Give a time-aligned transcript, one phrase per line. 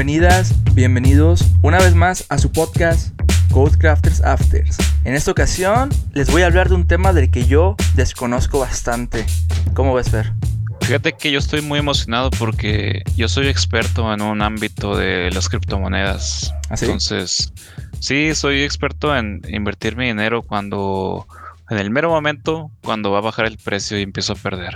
[0.00, 3.10] Bienvenidas, bienvenidos una vez más a su podcast
[3.52, 4.78] Codecrafters Afters.
[5.04, 9.26] En esta ocasión les voy a hablar de un tema del que yo desconozco bastante.
[9.74, 10.32] ¿Cómo ves, Fer?
[10.80, 15.50] Fíjate que yo estoy muy emocionado porque yo soy experto en un ámbito de las
[15.50, 16.50] criptomonedas.
[16.70, 16.86] ¿Ah, sí?
[16.86, 17.52] Entonces,
[17.98, 21.28] sí, soy experto en invertir mi dinero cuando,
[21.70, 24.74] en el mero momento, cuando va a bajar el precio y empiezo a perder.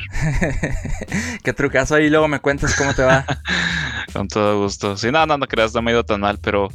[1.42, 3.24] Qué trucazo ahí, luego me cuentas cómo te va.
[4.12, 4.96] Con todo gusto.
[4.96, 6.68] Sí, no, no, no creas, no me ha ido tan mal, pero,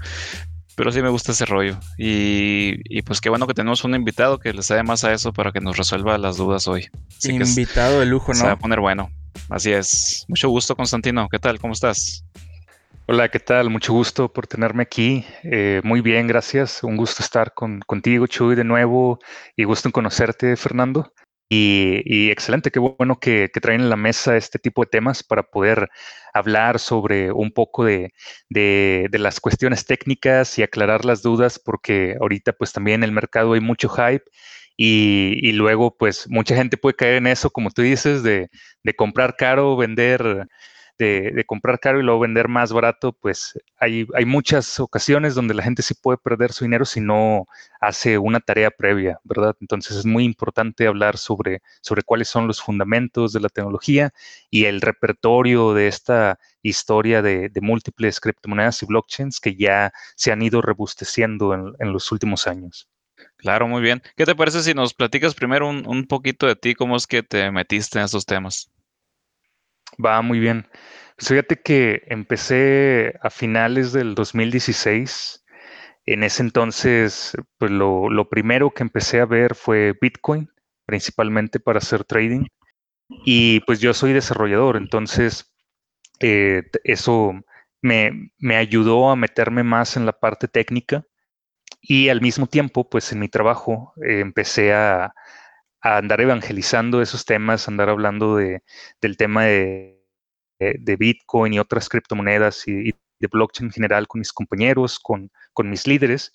[0.75, 1.79] pero sí me gusta ese rollo.
[1.97, 5.31] Y, y pues qué bueno que tenemos un invitado que le sabe más a eso
[5.31, 6.89] para que nos resuelva las dudas hoy.
[7.17, 8.59] Así que Invitado de lujo, se va a ¿no?
[8.59, 9.09] poner bueno.
[9.49, 10.25] Así es.
[10.27, 11.29] Mucho gusto, Constantino.
[11.29, 11.59] ¿Qué tal?
[11.59, 12.25] ¿Cómo estás?
[13.11, 13.71] Hola, ¿qué tal?
[13.71, 15.25] Mucho gusto por tenerme aquí.
[15.41, 16.83] Eh, muy bien, gracias.
[16.83, 19.17] Un gusto estar con, contigo, Chuy, de nuevo
[19.55, 21.11] y gusto en conocerte, Fernando.
[21.49, 25.23] Y, y excelente, qué bueno que, que traen en la mesa este tipo de temas
[25.23, 25.89] para poder
[26.35, 28.13] hablar sobre un poco de,
[28.47, 33.11] de, de las cuestiones técnicas y aclarar las dudas, porque ahorita pues también en el
[33.11, 34.25] mercado hay mucho hype
[34.77, 38.49] y, y luego pues mucha gente puede caer en eso, como tú dices, de,
[38.83, 40.45] de comprar caro, vender
[40.99, 45.53] de, de, comprar caro y luego vender más barato, pues hay, hay, muchas ocasiones donde
[45.53, 47.47] la gente sí puede perder su dinero si no
[47.79, 49.55] hace una tarea previa, ¿verdad?
[49.61, 54.11] Entonces es muy importante hablar sobre, sobre cuáles son los fundamentos de la tecnología
[54.49, 60.33] y el repertorio de esta historia de, de múltiples criptomonedas y blockchains que ya se
[60.33, 62.89] han ido robusteciendo en, en, los últimos años.
[63.37, 64.01] Claro, muy bien.
[64.17, 67.23] ¿Qué te parece si nos platicas primero un, un poquito de ti, cómo es que
[67.23, 68.69] te metiste en esos temas?
[70.03, 70.67] Va muy bien.
[71.15, 75.43] Pues fíjate que empecé a finales del 2016.
[76.05, 80.49] En ese entonces, pues lo, lo, primero que empecé a ver fue Bitcoin,
[80.85, 82.45] principalmente para hacer trading.
[83.25, 85.51] Y pues yo soy desarrollador, entonces
[86.19, 87.33] eh, eso
[87.81, 91.05] me, me, ayudó a meterme más en la parte técnica.
[91.81, 95.13] Y al mismo tiempo, pues en mi trabajo eh, empecé a,
[95.81, 98.63] a andar evangelizando esos temas, andar hablando de,
[99.01, 100.03] del tema de,
[100.59, 105.31] de, Bitcoin y otras criptomonedas y, y, de blockchain en general con mis compañeros, con,
[105.53, 106.31] con, mis líderes,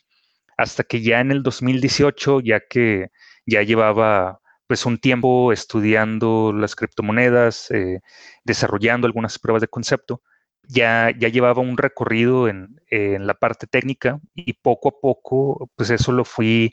[0.56, 3.10] hasta que ya en el 2018, ya que
[3.46, 8.00] ya llevaba pues un tiempo estudiando las criptomonedas, eh,
[8.44, 10.22] desarrollando algunas pruebas de concepto,
[10.68, 15.90] ya, ya llevaba un recorrido en, en, la parte técnica y poco a poco, pues
[15.90, 16.72] eso lo fui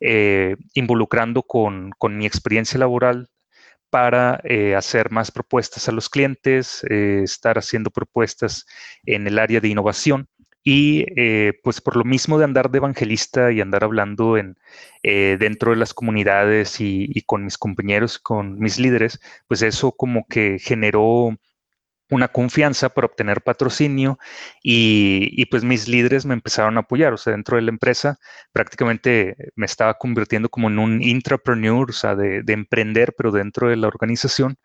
[0.00, 3.28] eh, involucrando con, con, mi experiencia laboral
[3.90, 8.66] para eh, hacer más propuestas a los clientes, eh, estar haciendo propuestas
[9.04, 10.28] en el área de innovación.
[10.64, 11.06] Y
[11.64, 14.56] pues por lo mismo de andar de evangelista y andar hablando en,
[15.02, 20.60] dentro de las comunidades y con mis compañeros, con mis líderes, pues eso como que
[20.60, 21.36] generó
[22.12, 24.18] una confianza para obtener patrocinio
[24.62, 28.18] y, pues mis líderes me empezaron a apoyar, o sea, dentro de la empresa
[28.52, 33.68] prácticamente me estaba convirtiendo como en un intrapreneur, o sea, de, de emprender, pero dentro
[33.68, 34.56] de la organización.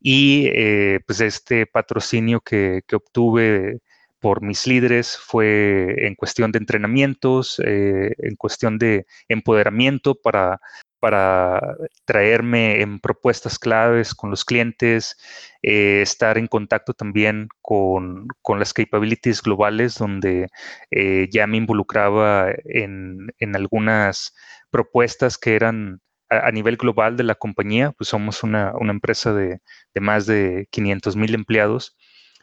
[0.00, 3.80] Y eh, pues este patrocinio que, que, obtuve
[4.20, 10.60] por mis líderes fue en cuestión de entrenamientos, eh, en cuestión de empoderamiento para
[11.06, 15.16] para traerme en propuestas claves con los clientes,
[15.62, 20.48] eh, estar en contacto también con, con, las capabilities globales, donde
[20.90, 24.34] eh, ya me involucraba en, en, algunas
[24.70, 29.32] propuestas que eran a, a, nivel global de la compañía, pues somos una, una empresa
[29.32, 29.60] de,
[29.94, 31.95] de, más de 500 mil empleados.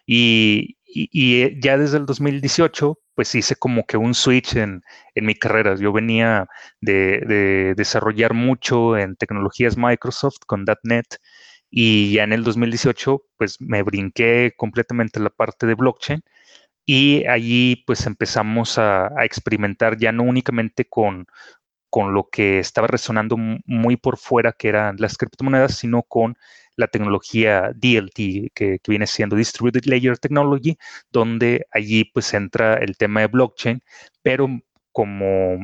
[0.05, 4.81] Y, y, ya desde el 2018, pues hice como que un switch en,
[5.15, 5.75] en mi carrera.
[5.75, 6.47] Yo venía
[6.81, 11.05] de, de, desarrollar mucho en tecnologías Microsoft con .NET
[11.69, 16.21] y ya en el 2018, pues me brinqué completamente la parte de blockchain
[16.85, 21.27] y allí pues empezamos a, a experimentar ya no únicamente con,
[21.89, 26.35] con lo que estaba resonando muy por fuera, que eran las criptomonedas, sino con
[26.75, 30.77] la tecnología DLT, que, viene siendo Distributed Layer Technology,
[31.11, 33.81] donde allí pues entra el tema de blockchain,
[34.21, 34.47] pero
[34.91, 35.59] como,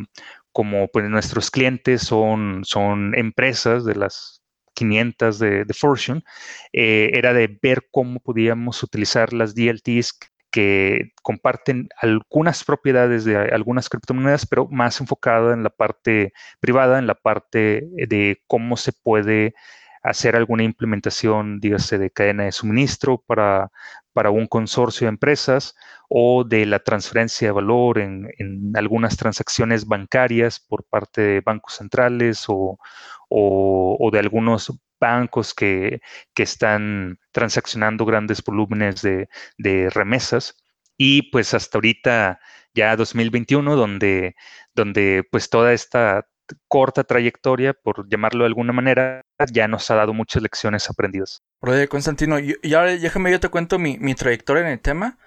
[0.51, 4.41] como pues nuestros clientes son, son empresas de las
[4.73, 6.23] 500 de, de Fortune,
[6.73, 10.17] eh, era de ver cómo podíamos utilizar las DLTs
[10.51, 17.07] que comparten algunas propiedades de algunas criptomonedas, pero más enfocada en la parte privada, en
[17.07, 19.53] la parte de cómo se puede
[20.03, 23.71] hacer alguna implementación, dígase, de cadena de suministro para,
[24.13, 25.75] para un consorcio de empresas
[26.09, 31.75] o de la transferencia de valor en, en algunas transacciones bancarias por parte de bancos
[31.75, 32.79] centrales o,
[33.29, 36.01] o, o de algunos bancos que,
[36.33, 40.55] que, están transaccionando grandes volúmenes de, de remesas.
[40.97, 42.39] y pues hasta ahorita
[42.73, 44.35] ya 2021, donde,
[44.75, 46.27] donde pues toda esta
[46.67, 51.44] corta trayectoria, por llamarlo de alguna manera, ya nos ha dado muchas lecciones aprendidas.
[51.62, 55.18] Oye, Constantino, y ahora déjame yo te cuento mi, mi, trayectoria en el tema.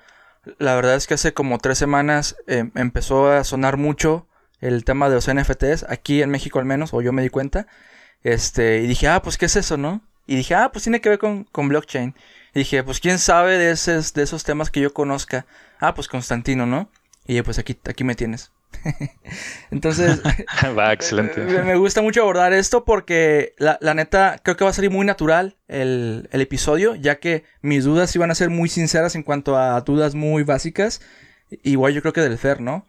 [0.58, 4.26] La verdad es que hace como tres semanas em, empezó a sonar mucho
[4.60, 7.66] el tema de los NFTs, aquí en México al menos, o yo me di cuenta.
[8.22, 10.02] Este, y dije, ah, pues, ¿qué es eso, no?
[10.26, 12.14] Y dije, ah, pues tiene que ver con, con blockchain.
[12.54, 15.46] Y dije, pues, ¿quién sabe de, esos, de esos temas que yo conozca?
[15.80, 16.90] Ah, pues Constantino, ¿no?
[17.26, 18.52] Y pues aquí, aquí me tienes.
[19.70, 20.20] Entonces,
[20.78, 21.40] va, excelente.
[21.40, 25.56] Me, gusta mucho abordar esto porque la, neta creo que va a salir muy natural
[25.68, 29.80] el, el, episodio, ya que mis dudas iban a ser muy sinceras en cuanto a
[29.80, 31.00] dudas muy básicas.
[31.62, 32.86] Igual yo creo que del Fer, ¿no?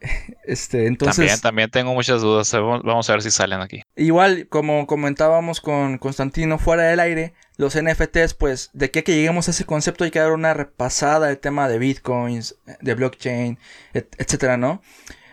[0.44, 1.16] Este, entonces.
[1.16, 2.52] También, también tengo muchas dudas.
[2.52, 3.82] Vamos a ver si salen aquí.
[3.96, 9.46] Igual, como comentábamos con Constantino fuera del aire, los NFTs, pues, de que, que lleguemos
[9.46, 13.58] a ese concepto hay que dar una repasada del tema de bitcoins, de blockchain,
[13.92, 14.82] etcétera, ¿no?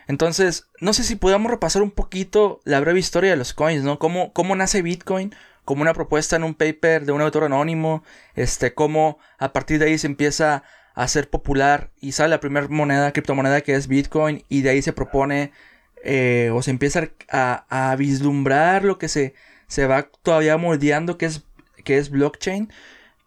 [0.08, 3.98] Entonces, no sé si podamos repasar un poquito la breve historia de los coins, ¿no?
[3.98, 5.34] ¿Cómo, cómo nace Bitcoin?
[5.64, 8.04] Como una propuesta en un paper de un autor anónimo,
[8.36, 10.64] este, cómo a partir de ahí se empieza
[10.96, 14.82] a ser popular y sale la primera moneda, criptomoneda que es Bitcoin y de ahí
[14.82, 15.52] se propone
[16.04, 19.34] eh, o se empieza a, vislumbrar lo que se,
[19.68, 21.44] se va todavía moldeando que es,
[21.84, 22.72] que es blockchain,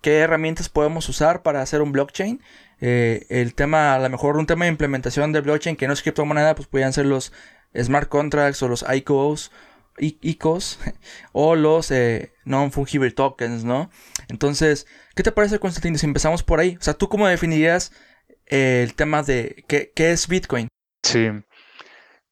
[0.00, 2.40] qué herramientas podemos usar para hacer un blockchain.
[2.80, 6.02] Eh, el tema, a lo mejor un tema de implementación de blockchain que no es
[6.02, 7.32] criptomoneda, pues podrían ser los
[7.74, 9.50] smart contracts o los ICOs,
[9.98, 10.78] ICOs
[11.32, 13.90] o los eh, non-fungible tokens, ¿no?
[14.28, 16.76] Entonces, ¿qué te parece, Constantino, si empezamos por ahí?
[16.78, 17.92] O sea, ¿tú cómo definirías
[18.46, 20.68] el tema de qué, es Bitcoin?
[21.02, 21.30] Sí.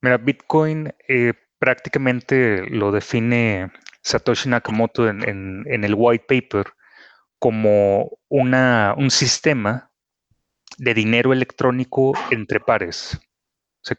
[0.02, 3.70] Mira, Bitcoin eh, prácticamente lo define
[4.02, 6.72] Satoshi Nakamoto en, el white paper
[7.38, 9.92] como una, un sistema
[10.76, 13.16] de dinero electrónico entre pares.
[13.16, 13.96] O sea,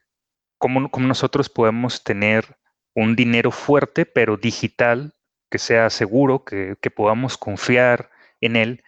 [0.58, 2.58] cómo, nosotros podemos tener
[2.96, 5.14] un dinero fuerte, pero digital,
[5.50, 8.12] que sea seguro, que, podamos confiar
[8.42, 8.84] en él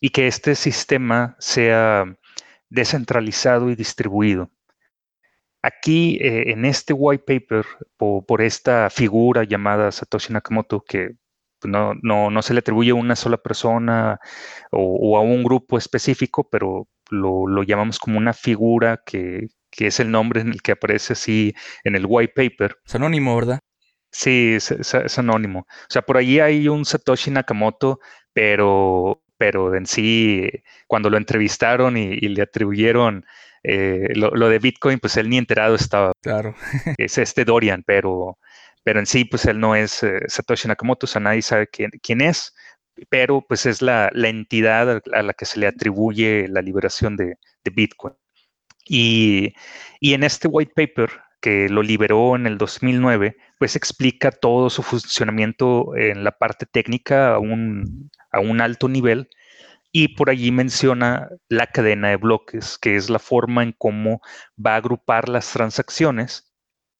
[0.00, 2.16] y que este sistema sea
[2.70, 4.50] descentralizado y distribuido.
[5.62, 7.64] Aquí, eh, en este white paper,
[7.96, 11.12] por, esta figura llamada Satoshi Nakamoto, que
[11.64, 14.18] no, no, se le atribuye a una sola persona
[14.72, 20.10] o, a un grupo específico, pero lo, llamamos como una figura que, que, es el
[20.10, 21.54] nombre en el que aparece así
[21.84, 22.78] en el white paper.
[22.84, 23.60] Es anónimo, ¿verdad?
[24.12, 25.60] Sí, es, anónimo.
[25.60, 27.98] O sea, por ahí hay un Satoshi Nakamoto,
[28.34, 30.48] pero, pero en sí,
[30.86, 33.24] cuando lo entrevistaron y, le atribuyeron
[33.64, 36.12] eh, lo, de Bitcoin, pues él ni enterado estaba.
[36.22, 36.54] Claro.
[36.98, 38.38] es este Dorian, pero,
[38.82, 41.90] pero en sí, pues él no es eh, Satoshi Nakamoto, o sea, nadie sabe quién,
[42.02, 42.54] quién es,
[43.08, 47.36] pero pues es la, entidad a la que se le atribuye la liberación de,
[47.72, 48.14] Bitcoin.
[48.84, 49.54] Y,
[50.00, 51.10] y, en este white paper
[51.40, 57.34] que lo liberó en el 2009, pues explica todo su funcionamiento en la parte técnica
[57.34, 59.28] a un, a un alto nivel
[59.92, 64.22] y por allí menciona la cadena de bloques, que es la forma en cómo
[64.54, 66.52] va a agrupar las transacciones.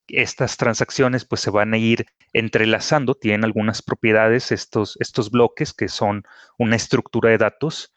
[0.09, 5.89] Estas transacciones pues se van a ir entrelazando, tienen algunas propiedades estos, estos bloques que
[5.89, 6.25] son
[6.59, 7.95] una estructura de datos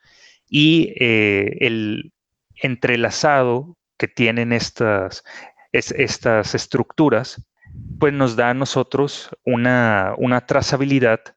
[0.48, 2.14] y eh, el
[2.62, 5.24] entrelazado que tienen estas,
[5.72, 7.46] estas estructuras,
[8.00, 10.16] pues nos da a nosotros una,
[10.48, 11.35] trazabilidad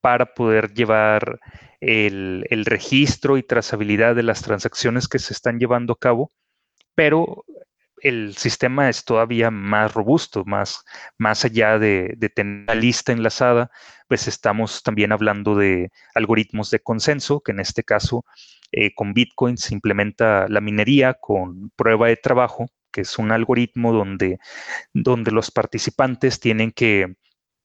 [0.00, 1.40] para poder llevar
[1.80, 6.30] el, registro y trazabilidad de las transacciones que se están llevando a cabo,
[6.94, 7.44] pero
[8.02, 10.84] el sistema es todavía más robusto, más,
[11.18, 13.70] más allá de, tener la lista enlazada,
[14.08, 18.24] pues estamos también hablando de algoritmos de consenso, que en este caso
[18.72, 23.92] eh, con Bitcoin se implementa la minería con prueba de trabajo, que es un algoritmo
[23.92, 24.38] donde,
[24.92, 27.14] donde los participantes tienen que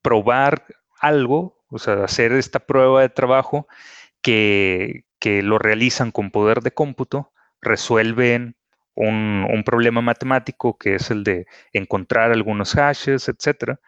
[0.01, 0.65] probar
[1.00, 3.67] algo, o sea, hacer esta prueba de trabajo
[4.22, 8.55] que, lo realizan con poder de cómputo, resuelven
[8.95, 13.79] un, problema matemático que es el de encontrar algunos hashes, etc.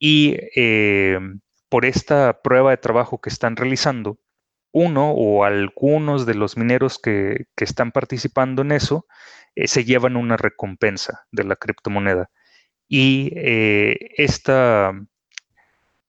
[0.00, 1.18] Y eh,
[1.68, 4.18] por esta prueba de trabajo que están realizando,
[4.72, 9.06] uno o algunos de los mineros que, que están participando en eso
[9.54, 12.30] eh, se llevan una recompensa de la criptomoneda.
[12.88, 14.92] Y eh, esta,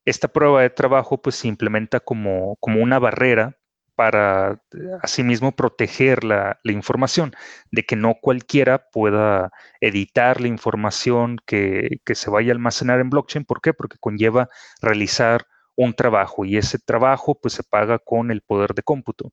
[0.05, 3.57] esta prueba de trabajo pues se implementa como, como una barrera
[3.95, 7.33] para eh, asimismo proteger la, información,
[7.71, 13.09] de que no cualquiera pueda editar la información que, que, se vaya a almacenar en
[13.09, 13.45] blockchain.
[13.45, 13.73] ¿Por qué?
[13.73, 14.49] Porque conlleva
[14.81, 19.31] realizar un trabajo y ese trabajo pues se paga con el poder de cómputo.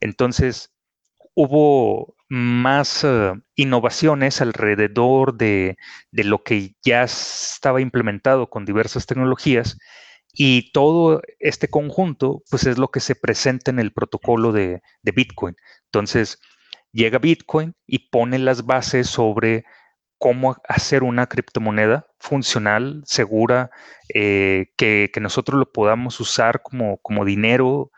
[0.00, 0.72] Entonces,
[1.40, 5.76] hubo más eh, innovaciones alrededor de,
[6.10, 9.78] lo que ya estaba implementado con diversas tecnologías
[10.32, 15.54] y todo este conjunto pues es lo que se presenta en el protocolo de, Bitcoin.
[15.84, 16.40] Entonces
[16.90, 19.64] llega Bitcoin y pone las bases sobre
[20.18, 23.70] cómo hacer una criptomoneda funcional, segura,
[24.12, 27.92] eh, que, que, nosotros lo podamos usar como, como dinero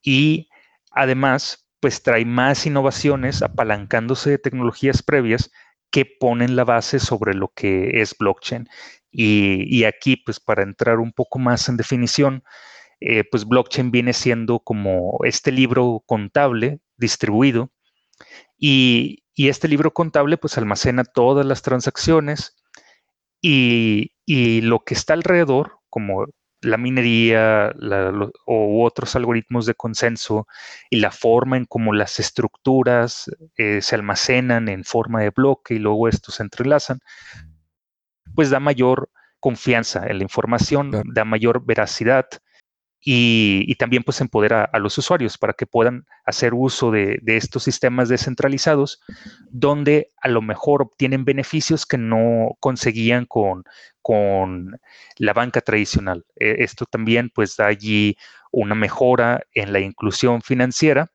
[0.00, 0.48] y
[0.92, 5.50] además pues trae más innovaciones apalancándose de tecnologías previas
[5.90, 8.68] que ponen la base sobre lo que es blockchain.
[9.10, 12.44] Y, aquí, pues para entrar un poco más en definición,
[13.00, 17.70] eh, pues blockchain viene siendo como este libro contable distribuido
[18.58, 22.56] y, este libro contable pues almacena todas las transacciones
[23.40, 26.26] y, y, lo que está alrededor, como
[26.66, 27.74] la minería
[28.46, 30.46] o otros algoritmos de consenso
[30.90, 35.78] y la forma en cómo las estructuras eh, se almacenan en forma de bloque y
[35.78, 37.00] luego estos se entrelazan,
[38.34, 42.26] pues da mayor confianza en la información, da mayor veracidad
[43.08, 48.08] y, también pues empodera a los usuarios para que puedan hacer uso de, estos sistemas
[48.08, 49.00] descentralizados
[49.48, 53.62] donde a lo mejor obtienen beneficios que no conseguían con,
[54.06, 54.78] con
[55.16, 56.24] la banca tradicional.
[56.36, 58.16] E, esto también pues da allí
[58.52, 61.10] una mejora en la inclusión financiera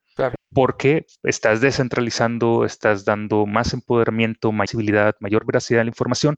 [0.53, 6.35] porque estás descentralizando, estás dando más empoderamiento, más visibilidad, mayor veracidad de la información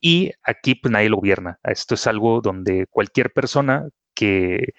[0.00, 1.60] y aquí pues nadie lo gobierna.
[1.62, 4.74] Esto es algo donde cualquier persona que,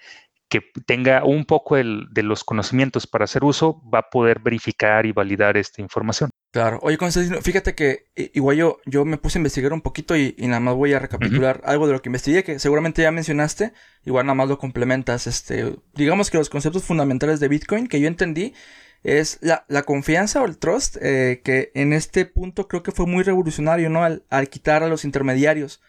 [0.86, 5.56] tenga un poco de los conocimientos para hacer uso, va a poder verificar y validar
[5.56, 6.30] esta información.
[6.56, 6.78] Claro.
[6.80, 10.58] Oye, Constantino, fíjate que igual yo, yo me puse a investigar un poquito y, nada
[10.58, 13.74] más voy a recapitular algo de lo que investigué, que seguramente ya mencionaste,
[14.06, 15.26] igual nada más lo complementas.
[15.26, 18.54] Este, digamos que los conceptos fundamentales de Bitcoin que yo entendí
[19.02, 23.22] es la, confianza o el trust, eh, que en este punto creo que fue muy
[23.22, 24.02] revolucionario, ¿no?
[24.02, 25.82] Al, quitar a los intermediarios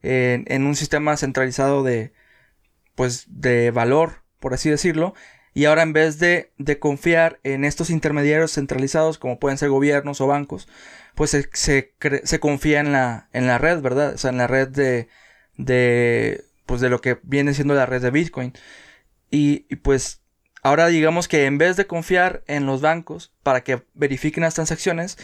[0.00, 2.14] en un sistema centralizado de,
[2.94, 5.12] pues de valor, por así decirlo,
[5.54, 10.26] y ahora en vez de, confiar en estos intermediarios centralizados, como pueden ser gobiernos o
[10.26, 10.68] bancos,
[11.14, 14.14] pues se, se, confía en la, en la red, ¿verdad?
[14.14, 15.08] O sea, en la red de,
[15.56, 18.52] de, pues de lo que viene siendo la red de Bitcoin.
[19.30, 20.22] Y, y pues
[20.62, 25.18] ahora digamos que en vez de confiar en los bancos para que verifiquen las transacciones,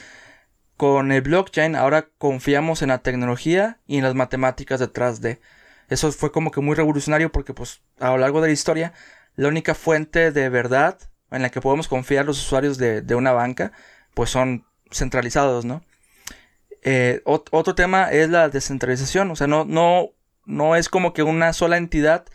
[0.77, 5.41] con el blockchain ahora confiamos en la tecnología y en las matemáticas detrás de.
[5.89, 8.93] Eso fue como que muy revolucionario porque pues a lo largo de la historia
[9.41, 10.99] la única fuente de verdad
[11.31, 13.73] en la que podemos confiar los usuarios de, una banca
[14.13, 15.83] pues son centralizados, ¿no?
[16.83, 20.11] Eh, otro tema es la descentralización, o sea, no, no,
[20.45, 22.27] no es como que una sola entidad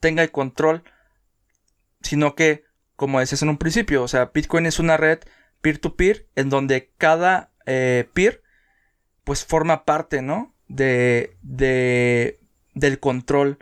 [0.00, 0.84] tenga el control,
[2.00, 2.64] sino que,
[2.96, 5.18] como decías en un principio, o sea, Bitcoin es una red
[5.60, 8.42] peer-to-peer en donde cada eh, peer
[9.24, 10.54] pues forma parte, ¿no?
[10.68, 12.40] De, de,
[12.72, 13.58] del control.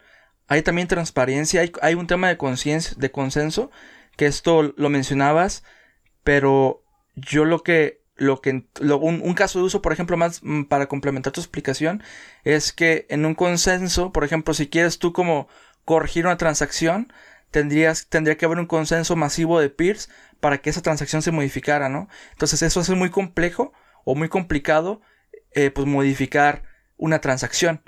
[0.53, 3.71] Hay también transparencia, hay, un tema de de consenso,
[4.19, 5.65] que esto lo mencionabas,
[6.25, 10.89] pero yo lo que, lo que, un, caso de uso, por ejemplo, más mm, para
[10.89, 12.03] complementar tu explicación,
[12.45, 15.49] es que en un consenso, por ejemplo, si quieres tú como
[15.87, 17.11] corregir una transacción,
[17.51, 21.89] tendrías, tendría que haber un consenso masivo de peers para que esa transacción se modificara,
[21.89, 22.11] ¿no?
[22.33, 23.73] Entonces eso es muy complejo
[24.05, 25.01] o muy complicado,
[25.53, 26.65] eh, pues modificar
[26.99, 27.81] una transacción.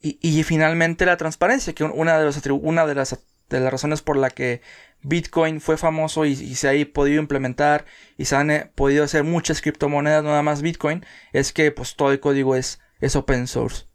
[0.00, 4.16] Y, finalmente la transparencia, que una de, las, una de las, de las razones por
[4.16, 4.62] la que
[5.02, 7.84] Bitcoin fue famoso y, se ha podido implementar
[8.16, 12.12] y se han eh, podido hacer muchas criptomonedas, nada más Bitcoin, es que pues todo
[12.12, 13.86] el código es, es open source.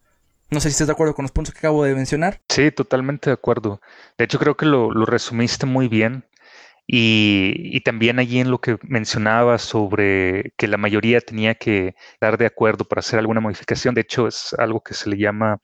[0.50, 2.42] No sé si estás de acuerdo con los puntos que acabo de mencionar.
[2.50, 3.82] Sí, totalmente de acuerdo.
[4.18, 6.26] De hecho, creo que lo, lo resumiste muy bien.
[6.86, 12.46] Y, también allí en lo que mencionaba sobre que la mayoría tenía que dar de
[12.46, 15.60] acuerdo para hacer alguna modificación, de hecho es algo que se le llama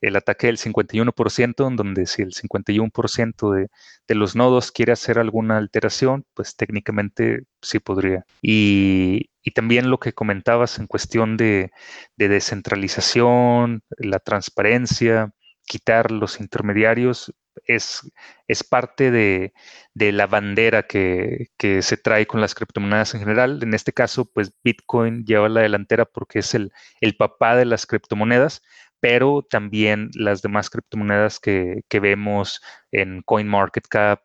[0.00, 3.68] el ataque del 51%, en donde si el 51% de,
[4.08, 8.24] de los nodos quiere hacer alguna alteración, pues técnicamente sí podría.
[8.42, 11.70] Y, también lo que comentabas en cuestión de,
[12.16, 15.32] de descentralización, la transparencia,
[15.66, 17.32] quitar los intermediarios,
[17.66, 18.10] es,
[18.48, 19.52] es parte de,
[19.94, 23.60] la bandera que, se trae con las criptomonedas en general.
[23.62, 27.86] En este caso, pues Bitcoin lleva la delantera porque es el, el papá de las
[27.86, 28.62] criptomonedas,
[29.00, 34.20] pero también las demás criptomonedas que, vemos en CoinMarketCap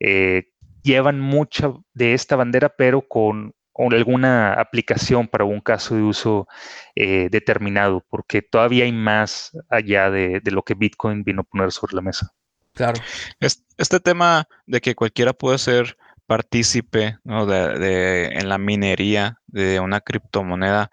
[0.00, 0.50] eh,
[0.82, 3.54] llevan mucha de esta bandera, pero con
[3.92, 6.48] alguna aplicación para un caso de uso
[6.94, 11.72] eh, determinado, porque todavía hay más allá de, de, lo que Bitcoin vino a poner
[11.72, 12.32] sobre la mesa.
[12.78, 13.00] Claro.
[13.40, 20.88] Este, tema de que cualquiera puede ser partícipe de, en la minería de una criptomoneda,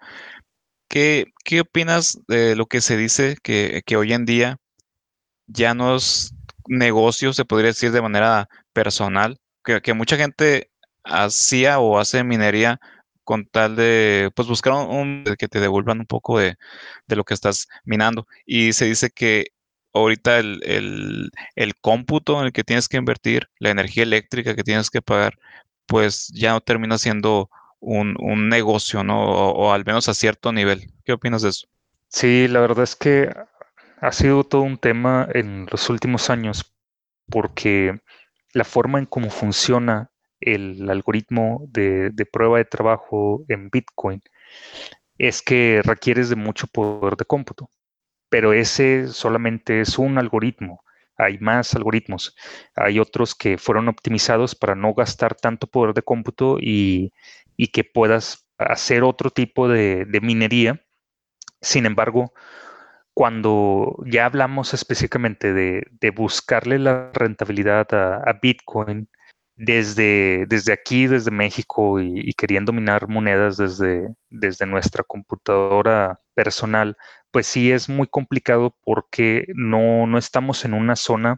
[0.88, 4.56] ¿qué, qué opinas de lo que se dice que, que hoy en día
[5.46, 6.34] ya no es
[6.66, 10.72] negocio, se podría decir de manera personal, que, que mucha gente
[11.04, 12.80] hacía o hace minería
[13.22, 16.56] con tal de pues buscar un, que te devuelvan un poco de,
[17.08, 18.26] lo que estás minando.
[18.46, 19.48] Y se dice que
[19.96, 21.30] ahorita el,
[21.80, 25.38] cómputo en el que tienes que invertir, la energía eléctrica que tienes que pagar,
[25.86, 27.50] pues ya no termina siendo
[27.80, 29.24] un, negocio, ¿no?
[29.24, 30.92] O, al menos a cierto nivel.
[31.04, 31.66] ¿Qué opinas de eso?
[32.08, 33.30] Sí, la verdad es que
[34.00, 36.74] ha sido todo un tema en los últimos años
[37.28, 37.98] porque
[38.52, 40.10] la forma en cómo funciona
[40.40, 44.22] el algoritmo de, prueba de trabajo en Bitcoin
[45.18, 47.70] es que requieres de mucho poder de cómputo,
[48.28, 50.82] pero ese solamente es un algoritmo.
[51.16, 52.36] Hay más algoritmos.
[52.74, 57.12] Hay otros que fueron optimizados para no gastar tanto poder de cómputo y,
[57.72, 60.82] que puedas hacer otro tipo de, minería.
[61.60, 62.32] Sin embargo,
[63.14, 69.08] cuando ya hablamos específicamente de, buscarle la rentabilidad a Bitcoin,
[69.56, 76.96] desde, aquí, desde México y, queriendo minar monedas desde nuestra computadora personal,
[77.36, 81.36] pues sí es muy complicado porque no, no estamos en una zona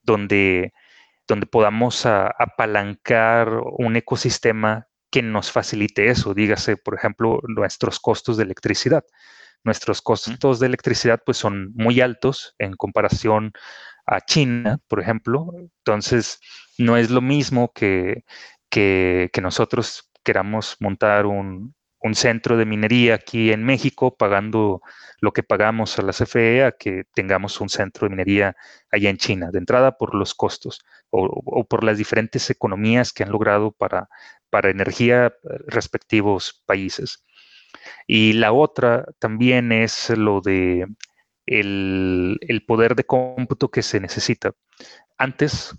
[0.00, 0.72] donde,
[1.26, 6.32] donde podamos apalancar un ecosistema que nos facilite eso.
[6.32, 9.02] Dígase, por ejemplo, nuestros costos de electricidad.
[9.64, 13.50] Nuestros costos de electricidad pues son muy altos en comparación
[14.06, 15.50] a China, por ejemplo.
[15.58, 16.38] Entonces,
[16.78, 18.22] no es lo mismo que,
[18.70, 21.74] que, nosotros queramos montar un,
[22.14, 24.82] centro de minería aquí en México pagando
[25.20, 28.56] lo que pagamos a la CFE a que tengamos un centro de minería
[28.90, 33.30] allá en China, de entrada por los costos o, por las diferentes economías que han
[33.30, 34.08] logrado para,
[34.50, 35.32] para energía eh,
[35.66, 37.24] respectivos países.
[38.06, 40.86] Y la otra también es lo de
[41.46, 44.52] el, el poder de cómputo que se necesita.
[45.18, 45.74] Antes,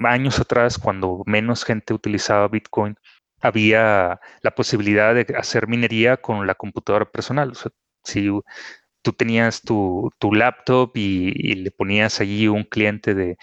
[0.00, 2.96] años atrás, cuando menos gente utilizaba Bitcoin,
[3.44, 7.50] había la posibilidad de hacer minería con la computadora personal.
[7.50, 7.70] O sea,
[8.02, 8.30] si
[9.02, 13.36] tú tenías tu, laptop y, le ponías allí un cliente de,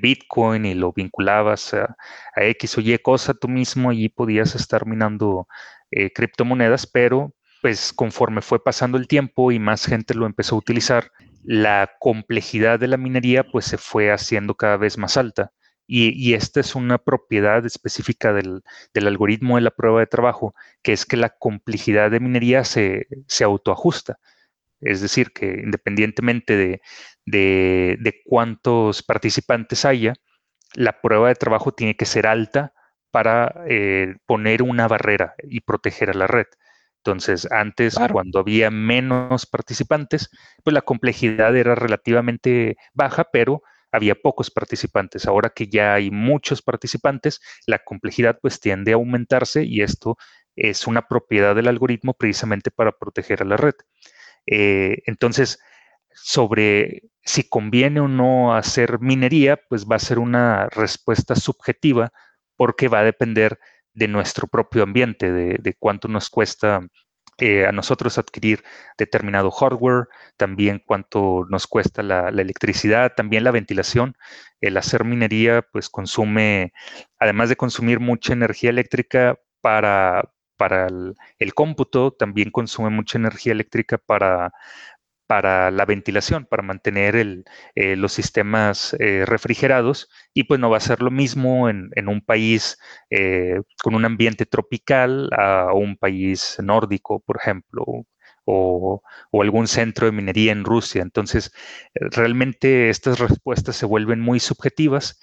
[0.00, 1.96] Bitcoin y lo vinculabas a,
[2.36, 5.46] X o Y cosa, tú mismo allí podías estar minando
[5.92, 10.58] eh, criptomonedas, pero pues conforme fue pasando el tiempo y más gente lo empezó a
[10.58, 11.12] utilizar,
[11.44, 15.52] la complejidad de la minería pues se fue haciendo cada vez más alta.
[15.92, 18.62] Y, esta es una propiedad específica del,
[18.94, 23.08] algoritmo de la prueba de trabajo, que es que la complejidad de minería se,
[23.42, 24.20] autoajusta.
[24.80, 26.80] Es decir, que independientemente
[27.26, 30.14] de, cuántos participantes haya,
[30.74, 32.72] la prueba de trabajo tiene que ser alta
[33.10, 36.46] para eh, poner una barrera y proteger a la red.
[36.98, 40.30] Entonces, antes, cuando había menos participantes,
[40.62, 45.26] pues la complejidad era relativamente baja, pero había pocos participantes.
[45.26, 50.16] Ahora que ya hay muchos participantes, la complejidad pues tiende a aumentarse y esto
[50.56, 53.74] es una propiedad del algoritmo precisamente para proteger a la red.
[54.46, 55.58] Eh, entonces,
[56.12, 62.12] sobre si conviene o no hacer minería, pues va a ser una respuesta subjetiva
[62.56, 63.58] porque va a depender
[63.92, 66.86] de nuestro propio ambiente, de, cuánto nos cuesta
[67.40, 68.62] eh, a nosotros adquirir
[68.98, 74.14] determinado hardware, también cuánto nos cuesta la, electricidad, también la ventilación.
[74.60, 76.72] El hacer minería, pues consume,
[77.18, 80.88] además de consumir mucha energía eléctrica para, para
[81.38, 84.52] el, cómputo, también consume mucha energía eléctrica para,
[85.30, 87.44] para la ventilación, para mantener
[87.76, 92.20] eh, los sistemas eh, refrigerados y pues no va a ser lo mismo en, un
[92.20, 92.78] país
[93.10, 97.84] eh, con un ambiente tropical a un país nórdico, por ejemplo,
[98.44, 101.00] o, o, algún centro de minería en Rusia.
[101.00, 101.52] Entonces,
[101.94, 105.20] realmente estas respuestas se vuelven muy subjetivas,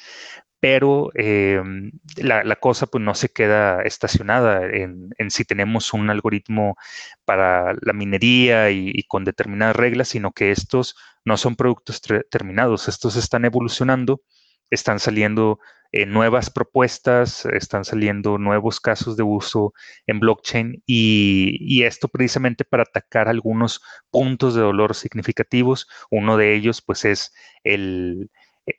[0.69, 6.75] pero em, la, cosa pues no se queda estacionada en, si tenemos un algoritmo
[7.23, 13.15] para la minería y, con determinadas reglas, sino que estos no son productos terminados, estos
[13.15, 14.23] están evolucionando,
[14.69, 15.59] están saliendo
[15.93, 19.73] eh, nuevas propuestas, están saliendo nuevos casos de uso
[20.05, 25.87] en blockchain y, y esto precisamente para atacar algunos puntos de dolor significativos.
[26.11, 28.29] Uno de ellos pues es el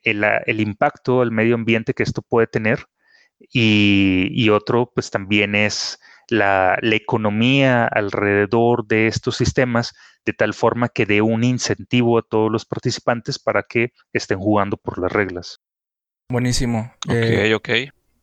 [0.02, 2.86] el, impacto al medio ambiente que esto puede tener
[3.38, 5.98] y, otro pues también es
[6.28, 12.50] la, economía alrededor de estos sistemas de tal forma que dé un incentivo a todos
[12.50, 15.60] los participantes para que estén jugando por las reglas.
[16.28, 16.92] Buenísimo.
[17.06, 17.68] Ok, eh, ok.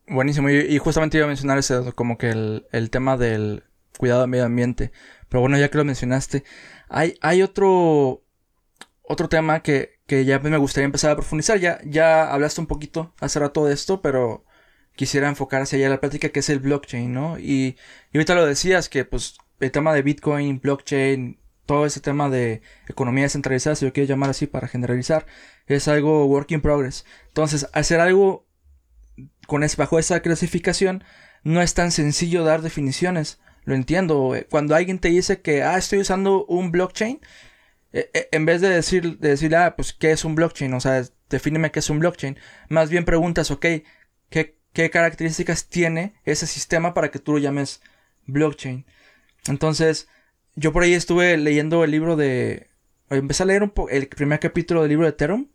[0.08, 3.64] Buenísimo, y, justamente iba a mencionar ese, como que el, tema del
[3.98, 4.92] cuidado del medio ambiente.
[5.28, 6.44] Pero bueno, ya que lo mencionaste,
[6.88, 8.22] hay, hay otro,
[9.02, 11.58] otro tema que, que ya me gustaría empezar a profundizar.
[11.58, 14.44] Ya, ya hablaste un poquito hace rato de esto, pero
[14.94, 17.38] quisiera enfocar hacia allá la plática que es el blockchain, ¿no?
[17.38, 17.76] Y,
[18.12, 22.62] y ahorita lo decías que pues el tema de Bitcoin, blockchain, todo ese tema de
[22.88, 25.26] economía descentralizada, si lo quiero llamar así para generalizar,
[25.66, 27.04] es algo work in progress.
[27.28, 28.46] Entonces, hacer algo
[29.46, 31.04] con bajo esa clasificación
[31.42, 33.40] no es tan sencillo dar definiciones.
[33.64, 34.34] Lo entiendo.
[34.48, 37.20] Cuando alguien te dice que, ah, estoy usando un blockchain,
[38.30, 40.72] en vez de decir, de decir, ah, pues, ¿qué es un blockchain?
[40.74, 42.38] O sea, defíneme qué es un blockchain.
[42.68, 43.66] Más bien preguntas, ok,
[44.28, 47.80] ¿qué, qué características tiene ese sistema para que tú lo llames
[48.26, 48.84] blockchain?
[49.48, 50.08] Entonces,
[50.54, 52.68] yo por ahí estuve leyendo el libro de...
[53.08, 55.48] Empecé a leer un el primer capítulo del libro de Ethereum.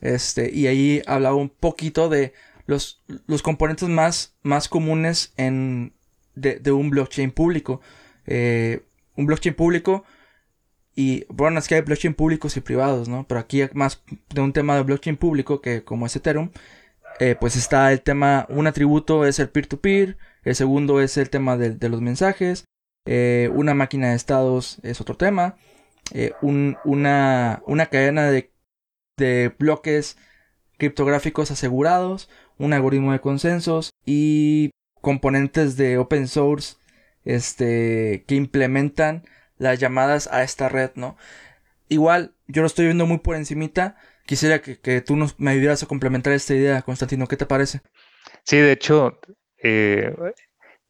[0.00, 2.34] Este, y ahí hablaba un poquito de
[2.66, 5.94] los, los componentes más, más comunes en,
[6.34, 7.80] de, de un blockchain público.
[8.26, 8.82] Eh,
[9.16, 10.04] un blockchain público
[10.96, 13.26] y bueno, es que hay blockchain públicos y privados, ¿no?
[13.28, 14.02] Pero aquí más
[14.34, 16.50] de un tema de blockchain público que como es Ethereum,
[17.20, 21.56] eh, pues está el tema, un atributo es el peer-to-peer, el segundo es el tema
[21.56, 22.64] de, de los mensajes,
[23.06, 25.56] eh, una máquina de estados es otro tema,
[26.42, 28.52] una, una cadena de,
[29.18, 30.16] de bloques
[30.78, 32.28] criptográficos asegurados,
[32.58, 36.76] un algoritmo de consensos y componentes de open source
[37.24, 39.24] este, que implementan
[39.58, 41.16] las llamadas a esta red, ¿no?
[41.88, 43.96] Igual, yo lo estoy viendo muy por encimita.
[44.26, 47.26] Quisiera que, tú nos, me ayudaras a complementar esta idea, Constantino.
[47.26, 47.80] ¿Qué te parece?
[48.42, 49.20] Sí, de hecho,
[49.62, 50.14] eh,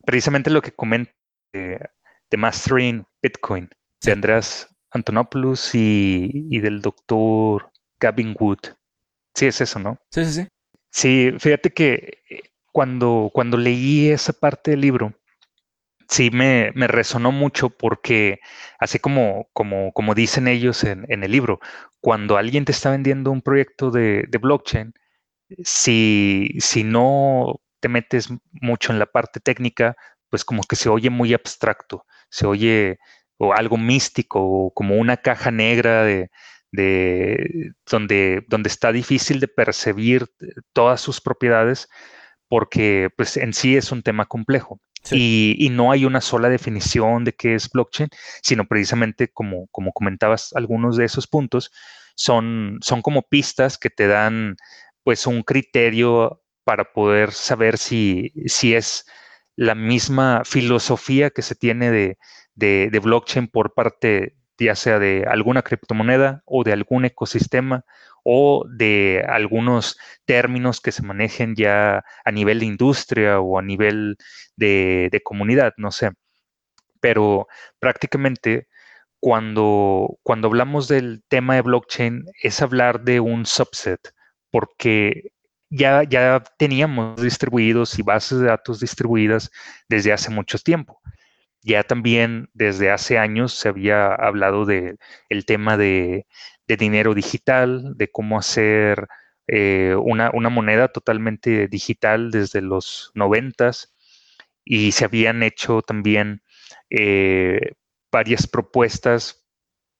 [0.05, 1.12] precisamente lo que comenta
[1.52, 3.70] de Mastering Bitcoin
[4.02, 8.59] de Andrés Antonopoulos y, y del doctor Gavin Wood.
[9.35, 9.98] Sí, es eso, ¿no?
[10.11, 10.48] Sí, sí, sí.
[10.90, 12.40] Sí, fíjate que eh,
[12.72, 15.12] cuando, cuando leí esa parte del libro,
[16.09, 18.40] sí me, resonó mucho porque,
[18.79, 21.61] así como, como, como dicen ellos en, el libro,
[22.01, 24.95] cuando alguien te está vendiendo un proyecto de, blockchain,
[25.64, 29.97] si, si no te metes mucho en la parte técnica,
[30.31, 32.99] pues como que se oye muy abstracto, se oye
[33.38, 36.31] o algo místico, o como una caja negra de,
[36.73, 40.27] de donde, donde está difícil de percibir
[40.73, 41.88] todas sus propiedades
[42.49, 44.81] porque pues en sí es un tema complejo.
[45.12, 48.09] Y, no hay una sola definición de qué es blockchain,
[48.42, 51.71] sino precisamente como, como comentabas, algunos de esos puntos
[52.14, 54.57] son, son como pistas que te dan
[55.05, 59.07] pues un criterio para poder saber si, si es
[59.55, 62.19] la misma filosofía que se tiene de,
[62.55, 67.85] de, de blockchain por parte ya sea de alguna criptomoneda o de algún ecosistema
[68.29, 74.17] o de algunos términos que se manejen ya a nivel de industria o a nivel
[74.57, 76.11] de, comunidad, no sé.
[77.01, 77.47] Pero
[77.79, 78.67] prácticamente
[79.21, 84.01] cuando, cuando hablamos del tema de blockchain es hablar de un subset,
[84.51, 85.31] porque
[85.71, 89.53] ya, ya teníamos distribuidos y bases de datos distribuidas
[89.89, 91.01] desde hace mucho tiempo.
[91.62, 96.27] Ya también desde hace años se había hablado del el tema de,
[96.76, 99.07] dinero digital, de cómo hacer
[99.46, 103.94] eh, una, moneda totalmente digital desde los noventas
[104.64, 106.42] y se habían hecho también
[106.90, 107.74] eh,
[108.11, 109.46] varias propuestas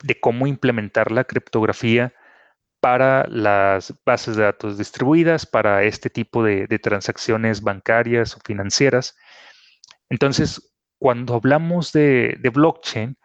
[0.03, 2.13] de cómo implementar la criptografía
[2.81, 9.17] para las bases de datos distribuidas, para este tipo de, de transacciones bancarias o financieras.
[10.09, 13.17] Entonces, cuando hablamos de, blockchain,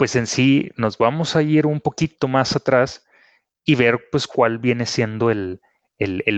[0.00, 3.04] pues en sí nos vamos a ir un poquito más atrás
[3.66, 5.60] y ver pues cuál viene siendo el,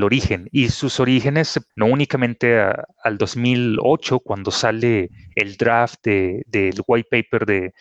[0.03, 0.48] origen.
[0.51, 7.72] Y sus orígenes no únicamente al 2008, cuando sale el draft del white paper de,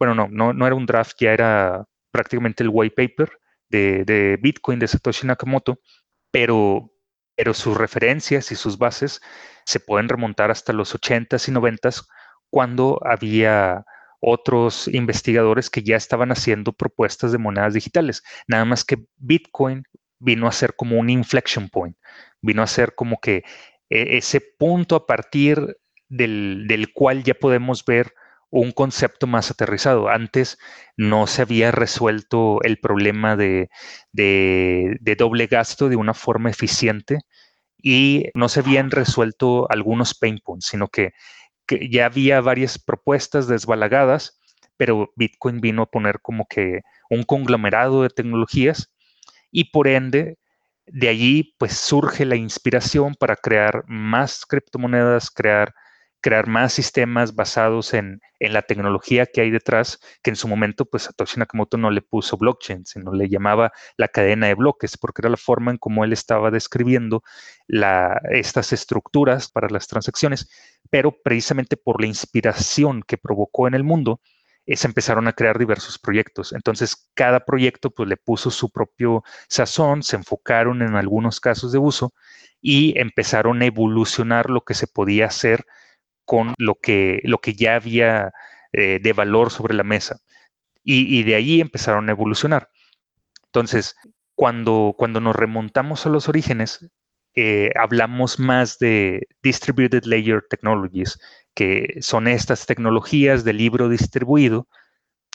[0.00, 3.30] bueno, no, no, no, era un draft, ya era prácticamente el white paper
[3.68, 5.78] de, de Bitcoin de Satoshi Nakamoto,
[6.32, 6.90] pero,
[7.36, 9.20] pero sus referencias y sus bases
[9.64, 12.08] se pueden remontar hasta los 80s y 90s
[12.50, 13.84] cuando había
[14.20, 18.22] otros investigadores que ya estaban haciendo propuestas de monedas digitales.
[18.46, 19.84] Nada más que Bitcoin
[20.18, 21.96] vino a ser como un inflection point,
[22.40, 23.42] vino a ser como que
[23.88, 25.76] eh, ese punto a partir
[26.08, 28.12] del, cual ya podemos ver
[28.50, 30.08] un concepto más aterrizado.
[30.08, 30.58] Antes
[30.96, 33.70] no se había resuelto el problema de,
[34.12, 37.20] de, doble gasto de una forma eficiente
[37.82, 41.12] y no se habían resuelto algunos pain points, sino que,
[41.90, 44.40] ya había varias propuestas desbalagadas,
[44.76, 46.80] pero Bitcoin vino a poner como que
[47.10, 48.92] un conglomerado de tecnologías
[49.50, 50.38] y por ende
[50.86, 55.74] de allí pues surge la inspiración para crear más criptomonedas, crear,
[56.20, 61.02] crear más sistemas basados en, la tecnología que hay detrás, que en su momento pues
[61.04, 65.28] Satoshi Nakamoto no le puso blockchain, sino le llamaba la cadena de bloques, porque era
[65.28, 67.22] la forma en cómo él estaba describiendo
[68.30, 70.48] estas estructuras para las transacciones,
[70.88, 74.20] pero precisamente por la inspiración que provocó en el mundo,
[74.66, 76.52] se empezaron a crear diversos proyectos.
[76.52, 81.78] Entonces, cada proyecto pues, le puso su propio sazón, se enfocaron en algunos casos de
[81.78, 82.14] uso
[82.60, 85.64] y empezaron a evolucionar lo que se podía hacer
[86.24, 88.32] con lo que, lo que ya había
[88.72, 90.20] eh, de valor sobre la mesa.
[90.82, 92.70] Y, de ahí empezaron a evolucionar.
[93.46, 93.94] Entonces,
[94.34, 96.90] cuando, cuando nos remontamos a los orígenes,
[97.34, 101.18] eh, hablamos más de Distributed Layer Technologies,
[101.54, 104.68] que son estas tecnologías de libro distribuido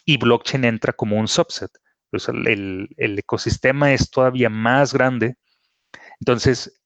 [0.06, 1.72] y blockchain entra como un subset.
[2.12, 5.36] el, el, ecosistema es todavía más grande.
[6.20, 6.82] Entonces,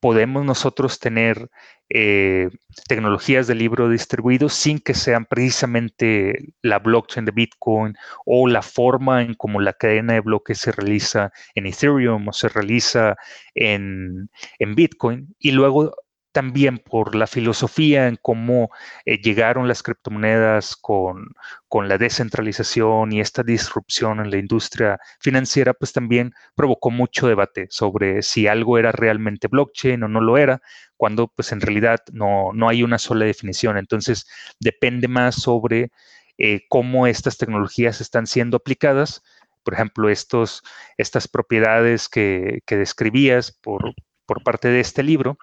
[0.00, 1.50] podemos nosotros tener
[1.88, 2.50] eh,
[2.88, 9.22] tecnologías de libro distribuido sin que sean precisamente la blockchain de Bitcoin o la forma
[9.22, 13.16] en cómo la cadena de bloques se realiza en Ethereum o se realiza
[13.54, 15.34] en, en Bitcoin.
[15.38, 15.94] Y luego
[16.36, 18.68] también por la filosofía en cómo
[19.06, 21.28] eh, llegaron las criptomonedas con,
[21.66, 27.68] con, la descentralización y esta disrupción en la industria financiera, pues también provocó mucho debate
[27.70, 30.60] sobre si algo era realmente blockchain o no lo era,
[30.98, 33.78] cuando pues en realidad no, no hay una sola definición.
[33.78, 34.26] Entonces
[34.60, 35.90] depende más sobre
[36.36, 39.22] eh, cómo estas tecnologías están siendo aplicadas.
[39.62, 40.62] Por ejemplo, estos,
[40.98, 43.94] estas propiedades que, que describías por,
[44.26, 45.38] por parte de este libro,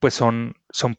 [0.00, 0.96] pues son, son,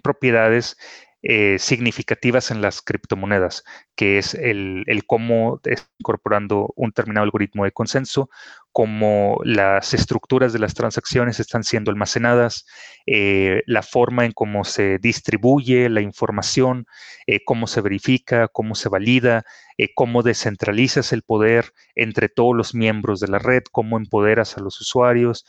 [0.00, 0.76] propiedades
[1.22, 5.60] eh, significativas en las criptomonedas, que es el, el cómo
[5.98, 8.30] incorporando un determinado algoritmo de consenso,
[8.74, 12.66] cómo las estructuras de las transacciones están siendo almacenadas,
[13.06, 16.84] eh, la forma en cómo se distribuye la información,
[17.28, 19.44] eh, cómo se verifica, cómo se valida,
[19.78, 24.60] eh, cómo descentralizas el poder entre todos los miembros de la red, cómo empoderas a
[24.60, 25.46] los usuarios,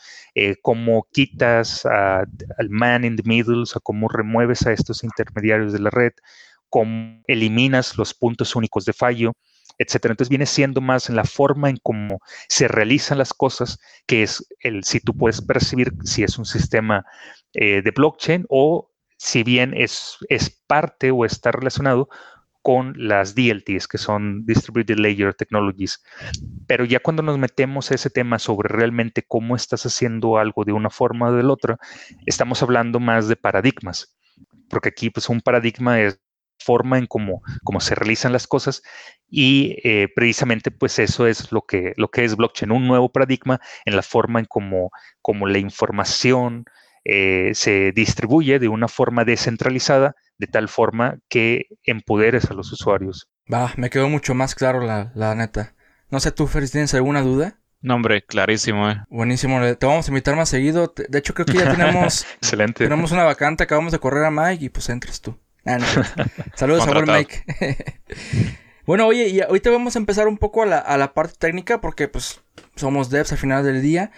[0.62, 5.90] cómo quitas al man in the middle, o cómo remueves a estos intermediarios de la
[5.90, 6.12] red,
[6.68, 9.32] cómo eliminas los puntos únicos de fallo
[9.78, 10.12] etcétera.
[10.12, 14.46] Entonces viene siendo más en la forma en cómo se realizan las cosas, que es
[14.60, 17.04] el si tú puedes percibir si es un sistema
[17.52, 22.08] eh, de blockchain o si bien es, es parte o está relacionado
[22.66, 26.02] con las DLTs, que son Distributed Layer Technologies.
[26.66, 30.72] Pero ya cuando nos metemos a ese tema sobre realmente cómo estás haciendo algo de
[30.72, 31.78] una forma o de la otra,
[32.26, 34.18] estamos hablando más de paradigmas,
[34.68, 36.20] porque aquí pues un paradigma es
[36.66, 38.82] forma en cómo, cómo se realizan las cosas
[39.28, 43.60] y eh, precisamente pues eso es lo que, lo que es blockchain, un nuevo paradigma
[43.84, 44.90] en la forma en cómo,
[45.46, 46.64] la información
[47.04, 53.28] eh, se distribuye de una forma descentralizada, de tal forma que empoderes a los usuarios.
[53.52, 55.74] Va, me quedó mucho más claro la, la neta.
[56.10, 57.60] No sé, tú, Fer, ¿tienes alguna duda?
[57.80, 58.96] No, hombre, clarísimo, eh.
[59.08, 60.92] Buenísimo, te vamos a invitar más seguido.
[61.08, 62.84] De hecho, creo que ya tenemos, Excelente.
[62.84, 65.38] tenemos una vacante, acabamos de correr a Mike y pues entres tú.
[65.66, 65.78] Ah,
[66.54, 67.44] Saludos a buen Mike.
[68.86, 72.40] bueno, oye, y ahorita vamos a empezar un poco a la, parte técnica porque pues
[72.76, 74.12] somos devs al final del día.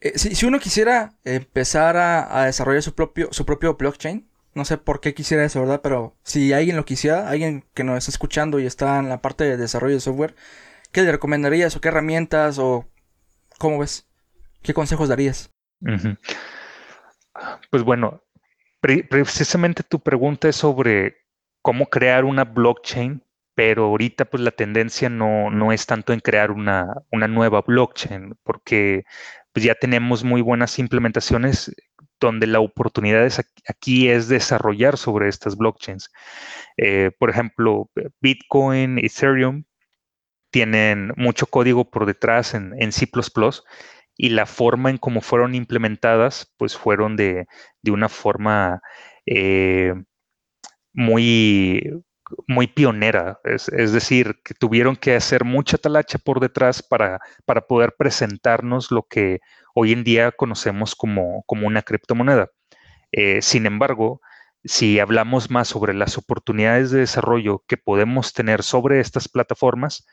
[0.00, 5.00] Eh, si, uno quisiera empezar a, desarrollar su propio, su propio blockchain, no sé por
[5.00, 5.80] qué quisiera eso, ¿verdad?
[5.82, 9.44] Pero si alguien lo quisiera, alguien que nos está escuchando y está en la parte
[9.44, 10.34] de desarrollo de software,
[10.90, 12.88] ¿qué le recomendarías o qué herramientas o
[13.58, 14.08] cómo ves?
[14.62, 15.50] ¿Qué consejos darías?
[17.70, 18.22] Pues bueno,
[18.80, 21.16] precisamente tu pregunta es sobre
[21.62, 23.22] cómo crear una blockchain,
[23.54, 28.36] pero ahorita pues la tendencia no, no es tanto en crear una, una nueva blockchain,
[28.42, 29.04] porque
[29.52, 31.72] pues ya tenemos muy buenas implementaciones
[32.20, 36.10] donde la oportunidad es aquí es desarrollar sobre estas blockchains.
[36.76, 37.90] Eh, por ejemplo,
[38.20, 39.64] Bitcoin, Ethereum
[40.50, 43.08] tienen mucho código por detrás en, en C++
[44.22, 47.46] y la forma en cómo fueron implementadas, pues fueron de,
[47.88, 48.82] una forma
[49.24, 49.94] eh,
[50.92, 51.90] muy,
[52.46, 53.40] muy pionera.
[53.44, 59.04] Es, decir, que tuvieron que hacer mucha talacha por detrás para, para poder presentarnos lo
[59.04, 59.40] que
[59.74, 62.50] hoy en día conocemos como, como una criptomoneda.
[63.12, 64.20] Eh, sin embargo,
[64.64, 70.06] si hablamos más sobre las oportunidades de desarrollo que podemos tener sobre estas plataformas,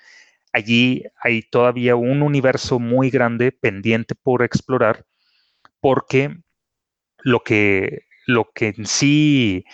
[0.57, 5.05] allí hay todavía un universo muy grande pendiente por explorar,
[5.79, 6.37] porque
[7.19, 9.65] lo que, lo que en sí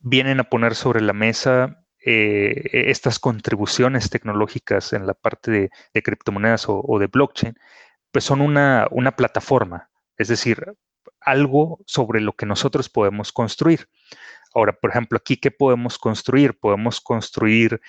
[0.00, 6.66] vienen a poner sobre la mesa eh, estas contribuciones tecnológicas en la parte de, criptomonedas
[6.68, 7.58] o, de blockchain,
[8.12, 10.76] pues son una, una plataforma, es decir,
[11.20, 13.88] algo sobre lo que nosotros podemos construir.
[14.54, 16.58] Ahora, por ejemplo, aquí, ¿qué podemos construir?
[16.58, 17.80] Podemos construir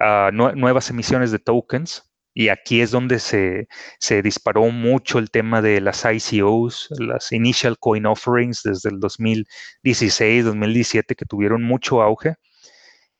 [0.00, 2.04] ah, nuevas emisiones de tokens.
[2.34, 3.66] Y aquí es donde se,
[3.98, 10.44] se, disparó mucho el tema de las ICOs, las Initial Coin Offerings desde el 2016,
[10.44, 12.36] 2017, que tuvieron mucho auge.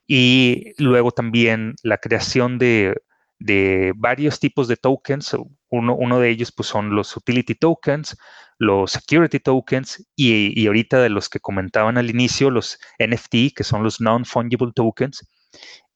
[0.07, 2.95] Y luego también la creación de
[3.38, 5.37] de varios tipos de tokens.
[5.71, 8.17] Uno, uno, de ellos pues, son los utility tokens,
[8.59, 13.64] los security tokens y, y, ahorita de los que comentaban al inicio, los NFT, que
[13.64, 15.29] son los non-fungible tokens.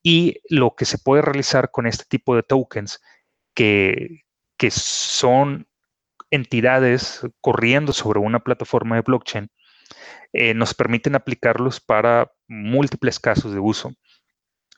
[0.03, 3.01] Y lo que se puede realizar con este tipo de tokens,
[3.55, 4.23] que,
[4.57, 5.69] que son
[6.31, 9.51] entidades corriendo sobre una plataforma de blockchain,
[10.33, 13.93] eh, nos permiten aplicarlos para múltiples casos de uso.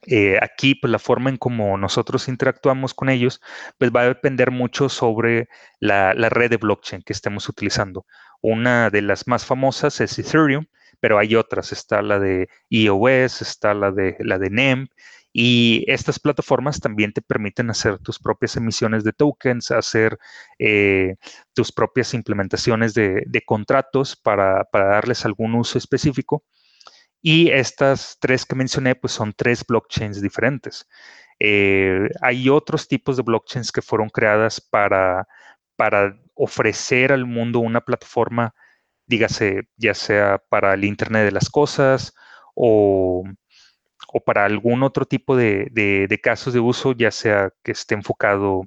[0.07, 3.41] Eh, aquí, pues la forma en cómo nosotros interactuamos con ellos,
[3.79, 5.49] pues va a depender mucho sobre
[5.81, 8.05] la, red de blockchain que estemos utilizando.
[8.43, 10.67] Una de las más famosas es Ethereum,
[11.05, 11.71] pero hay otras.
[11.71, 14.89] Está la de EOS, está la de, la de NEM,
[15.35, 20.19] y estas plataformas también te permiten hacer tus propias emisiones de tokens, hacer
[20.59, 21.17] eh,
[21.53, 26.43] tus propias implementaciones de, contratos para, para darles algún uso específico.
[27.21, 30.89] Y estas tres que mencioné, pues son tres blockchains diferentes.
[31.39, 35.29] Eh, hay otros tipos de blockchains que fueron creadas para,
[35.77, 38.55] para ofrecer al mundo una plataforma,
[39.07, 42.15] dígase, ya sea para el Internet de las Cosas
[42.55, 43.25] o,
[44.25, 48.63] para algún otro tipo de, casos de uso, ya sea que esté enfocado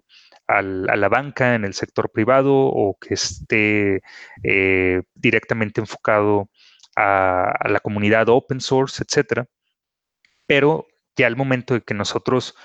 [0.48, 4.02] a la banca en el sector privado o que esté
[4.44, 6.50] eh, directamente enfocado
[6.98, 9.48] a, la comunidad open source, etcétera.
[10.46, 12.56] Pero ya al momento de que nosotros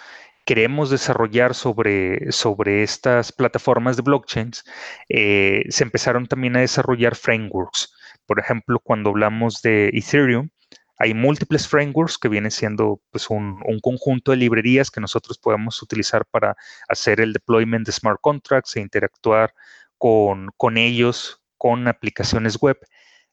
[0.44, 4.64] queremos desarrollar sobre, sobre estas plataformas de blockchains,
[5.08, 7.94] eh, se empezaron también a desarrollar frameworks.
[8.26, 10.50] Por ejemplo, cuando hablamos de Ethereum,
[10.98, 16.24] hay múltiples frameworks que vienen siendo pues, un, conjunto de librerías que nosotros podemos utilizar
[16.26, 16.56] para
[16.88, 19.52] hacer el deployment de smart contracts e interactuar
[19.98, 22.76] con, con ellos con aplicaciones web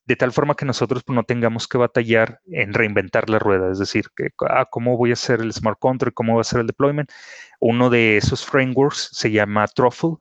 [0.10, 3.78] de tal forma que nosotros pues, no tengamos que batallar en reinventar la rueda, es
[3.78, 6.66] decir, que, ah, cómo voy a hacer el smart contract, cómo va a ser el
[6.66, 7.12] deployment.
[7.60, 10.16] Uno de esos frameworks se llama Truffle,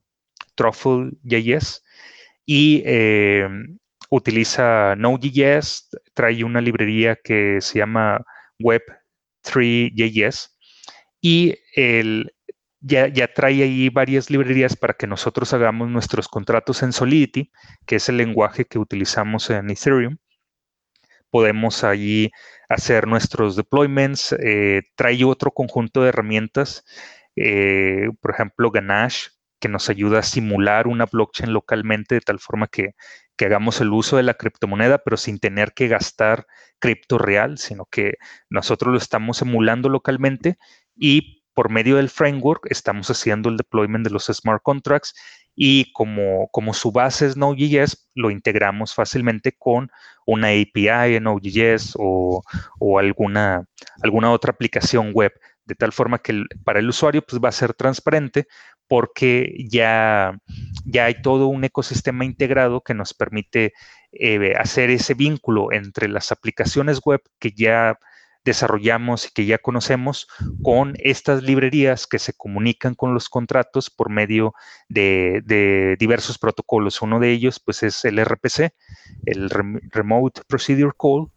[0.57, 1.83] Truffle.js,
[2.45, 3.49] y eh,
[4.11, 8.23] utiliza Node.js, trae una librería que se llama
[8.61, 10.51] Web3.js,
[11.23, 12.35] y el,
[12.81, 17.51] ya, trae ahí varias librerías para que nosotros hagamos nuestros contratos en Solidity,
[17.87, 20.19] que es el lenguaje que utilizamos en Ethereum.
[21.31, 22.31] Podemos ahí
[22.69, 24.35] hacer nuestros deployments.
[24.41, 26.85] Eh, trae otro conjunto de herramientas,
[27.37, 32.69] eh, por ejemplo, Ganache, que nos ayuda a simular una blockchain localmente de tal forma
[32.69, 32.95] que,
[33.37, 36.47] que hagamos el uso de la criptomoneda, pero sin tener que gastar
[36.79, 38.15] cripto real, sino que
[38.49, 40.59] nosotros lo estamos emulando localmente
[40.97, 45.13] y por medio del framework estamos haciendo el deployment de los smart contracts
[45.57, 49.91] y como, como su base es Node.js, lo integramos fácilmente con
[50.25, 52.45] una API en Node.js o,
[52.79, 53.65] o, alguna,
[54.05, 55.33] alguna otra aplicación web,
[55.65, 58.47] de tal forma que para el usuario pues, va a ser transparente
[58.87, 60.39] porque ya,
[60.85, 63.73] ya hay todo un ecosistema integrado que nos permite
[64.13, 67.99] eh, hacer ese vínculo entre las aplicaciones web que ya
[68.49, 70.27] desarrollamos y que ya conocemos
[70.63, 74.55] con estas librerías que se comunican con los contratos por medio
[74.89, 77.03] de, diversos protocolos.
[77.03, 78.75] Uno de ellos pues es el RPC,
[79.27, 81.29] el Remote Procedure Call,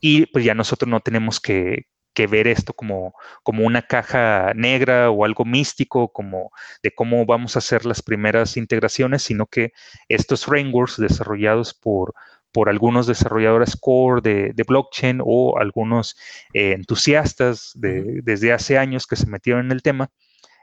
[0.00, 1.86] y pues ya nosotros no tenemos que,
[2.28, 6.50] ver esto como, como una caja negra o algo místico, como
[6.82, 9.70] de cómo vamos a hacer las primeras integraciones, sino que
[10.08, 12.14] estos frameworks desarrollados por,
[12.52, 16.16] por algunos desarrolladores core de, blockchain o algunos
[16.54, 20.10] eh, entusiastas desde hace años que se metieron en el tema,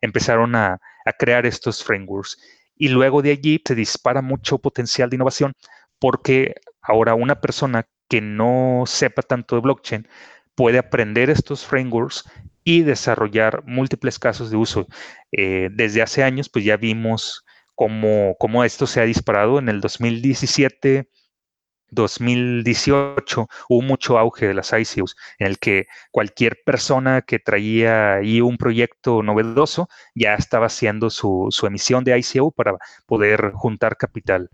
[0.01, 0.79] empezaron a,
[1.19, 2.37] crear estos frameworks.
[2.75, 5.53] Y luego de allí se dispara mucho potencial de innovación
[5.99, 10.07] porque ahora una persona que no sepa tanto de blockchain
[10.55, 12.23] puede aprender estos frameworks
[12.63, 14.87] y desarrollar múltiples casos de uso.
[15.31, 19.59] Eh, desde hace años, pues ya vimos cómo, cómo, esto se ha disparado.
[19.59, 21.07] En el 2017
[21.95, 28.41] 2018 hubo mucho auge de las ICOs, en el que cualquier persona que traía ahí
[28.41, 34.49] un proyecto novedoso ya estaba haciendo su, emisión de ICO para poder juntar capital.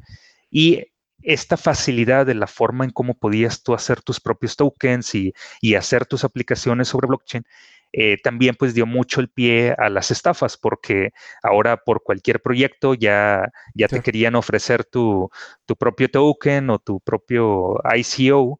[0.49, 0.87] Y
[1.21, 5.33] esta facilidad de la forma en cómo podías tú hacer tus propios tokens y,
[5.75, 7.45] hacer tus aplicaciones sobre blockchain
[7.93, 11.11] eh, también pues dio mucho el pie a las estafas, porque
[11.43, 15.29] ahora por cualquier proyecto ya, ya te querían ofrecer tu,
[15.65, 18.59] tu, propio token o tu propio ICO,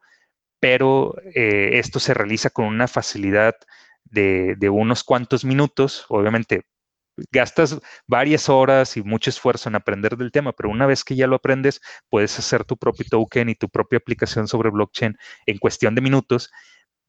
[0.60, 3.56] pero eh, esto se realiza con una facilidad
[4.06, 6.66] de, de unos cuantos minutos, obviamente
[7.32, 11.28] gastas varias horas y mucho esfuerzo en aprender del tema, pero una vez que ya
[11.28, 15.96] lo aprendes, puedes hacer tu propio token y tu propia aplicación sobre blockchain en cuestión
[15.96, 16.52] de minutos.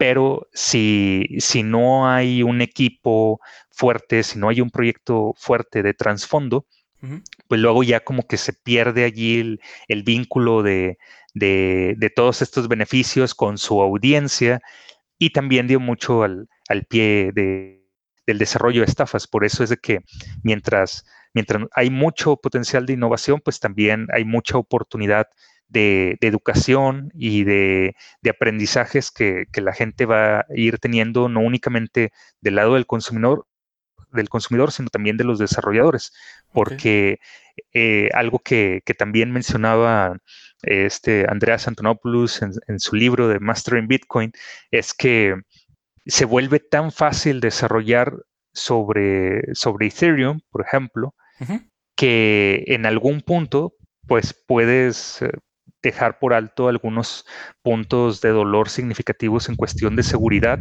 [0.03, 3.41] Pero si, si no hay un equipo
[3.71, 6.67] fuerte, si no hay un proyecto fuerte de trasfondo,
[7.47, 10.99] pues luego ya como que se pierde allí el, vínculo de,
[11.35, 14.61] de, todos estos beneficios con su audiencia
[15.21, 16.49] y también dio mucho al
[16.89, 17.87] pie de,
[18.27, 19.29] del desarrollo de estafas.
[19.29, 20.01] Por eso es de que
[20.43, 25.29] mientras, mientras hay mucho potencial de innovación, pues también hay mucha oportunidad
[25.73, 27.95] de, educación y de,
[28.29, 33.47] aprendizajes que, la gente va a ir teniendo, no únicamente del lado del consumidor,
[34.13, 36.13] del consumidor, sino también de los desarrolladores.
[36.53, 37.19] Porque
[37.73, 40.19] eh, algo que, también mencionaba
[40.63, 44.33] este Andreas Antonopoulos en, en, su libro de Mastering Bitcoin
[44.71, 45.35] es que
[46.07, 48.15] se vuelve tan fácil desarrollar
[48.53, 51.15] sobre, sobre Ethereum, por ejemplo,
[51.97, 53.75] que en algún punto,
[54.07, 55.31] pues puedes eh,
[55.83, 57.27] dejar por alto algunos
[57.63, 60.61] puntos de dolor significativos en cuestión de seguridad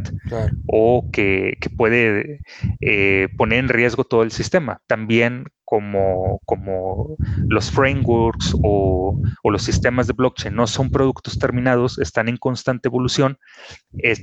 [0.67, 2.41] o que, puede
[2.81, 4.81] eh, poner en riesgo todo el sistema.
[4.87, 7.15] También como, como
[7.47, 13.37] los frameworks o, los sistemas de blockchain no son productos terminados, están en constante evolución,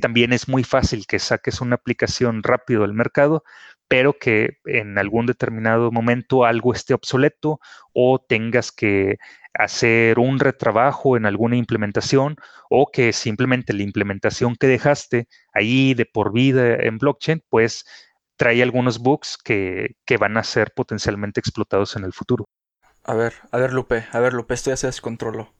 [0.01, 3.44] también es muy fácil que saques una aplicación rápido al mercado,
[3.88, 7.61] pero que en algún determinado momento algo esté obsoleto
[7.94, 9.16] o tengas que
[9.59, 12.36] hacer un retrabajo en alguna implementación
[12.70, 17.84] o que simplemente la implementación que dejaste ahí de por vida en blockchain, pues
[18.36, 22.48] trae algunos bugs que, van a ser potencialmente explotados en el futuro.
[23.02, 25.52] A ver, a ver Lupe, a ver Lupe, esto ya se descontroló.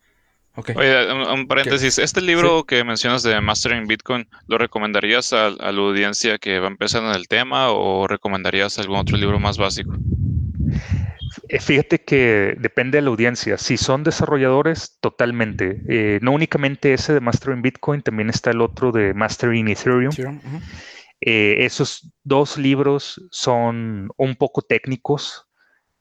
[0.55, 0.75] Okay.
[0.77, 5.81] Oye, un, paréntesis, ¿este libro que mencionas de Mastering Bitcoin, lo recomendarías a, a, la
[5.81, 9.93] audiencia que va empezando en el tema o recomendarías algún otro libro más básico?
[11.49, 13.59] Eh, fíjate que depende de la audiencia.
[13.59, 15.83] Si son desarrolladores, totalmente.
[15.89, 20.13] Eh, no únicamente ese de Mastering Bitcoin, también está el otro de Mastering Ethereum.
[21.21, 25.47] Eh, esos dos libros son un poco técnicos,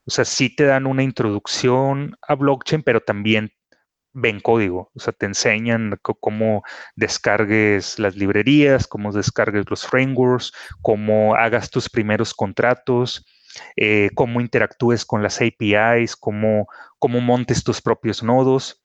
[0.06, 3.52] o sea, sí te dan una introducción a blockchain, pero también
[4.14, 6.64] ven código, o sea, te enseñan cómo
[6.96, 13.26] descargues las librerías, cómo descargues los frameworks, cómo hagas tus primeros contratos,
[13.76, 16.68] eh, cómo interactúes con las APIs, cómo,
[17.00, 18.82] cómo montes tus propios nodos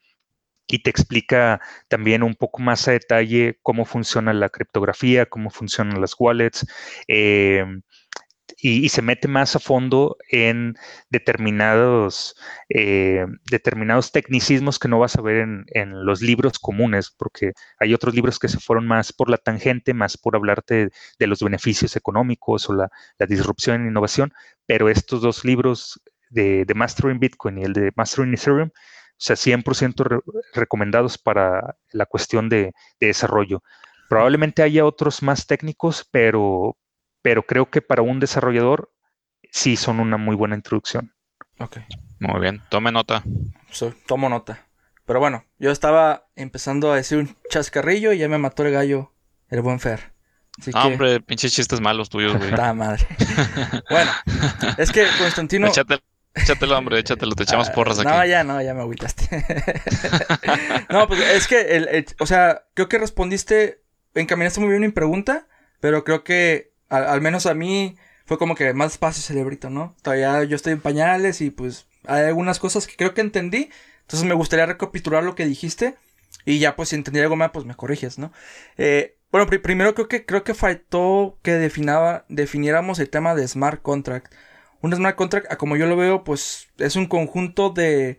[0.66, 6.00] y te explica también un poco más a detalle cómo funciona la criptografía, cómo funcionan
[6.00, 6.66] las wallets.
[7.08, 7.64] Eh,
[8.64, 10.76] y, se mete más a fondo en
[11.10, 12.36] determinados,
[12.68, 18.14] eh, determinados tecnicismos que no vas a ver en, los libros comunes, porque hay otros
[18.14, 22.70] libros que se fueron más por la tangente, más por hablarte de, los beneficios económicos
[22.70, 22.88] o la,
[23.26, 24.32] disrupción en innovación,
[24.64, 26.00] pero estos dos libros
[26.30, 30.22] de, de Mastering Bitcoin y el de Mastering Ethereum, o sea, 100%
[30.54, 33.62] recomendados para la cuestión de, desarrollo.
[34.08, 36.76] Probablemente haya otros más técnicos, pero,
[37.22, 38.92] pero creo que para un desarrollador
[39.50, 41.14] sí son una muy buena introducción.
[41.58, 41.78] Ok.
[42.18, 43.22] Muy bien, tome nota.
[44.06, 44.66] tomo nota.
[45.04, 49.12] Pero bueno, yo estaba empezando a decir un chascarrillo y ya me mató el gallo,
[49.48, 50.12] el buen Fer.
[50.74, 52.52] ah, hombre, pinches chistes malos tuyos, güey.
[52.56, 53.06] Ah, madre.
[53.90, 54.10] bueno,
[54.78, 55.68] es que Constantino.
[56.34, 58.08] Échatelo, hombre, échatelo, te echamos ah, porras aquí.
[58.08, 59.28] No, ya no, ya me agüitaste.
[60.88, 63.82] no, pues es que, el, o sea, creo que respondiste,
[64.14, 65.46] encaminaste muy bien mi pregunta,
[65.80, 69.96] pero creo que, al, menos a mí, fue como que más despacio cerebrito, ¿no?
[70.02, 73.70] Todavía yo estoy en pañales y pues hay algunas cosas que creo que entendí,
[74.02, 75.96] entonces me gustaría recapitular lo que dijiste
[76.44, 78.32] y ya pues si entendí algo más, pues me corriges, ¿no?
[78.76, 83.80] Eh, bueno, primero creo que, creo que faltó que definaba, definiéramos el tema de smart
[83.80, 84.32] contract.
[84.82, 88.18] Un smart contract, como yo lo veo, pues es un conjunto de...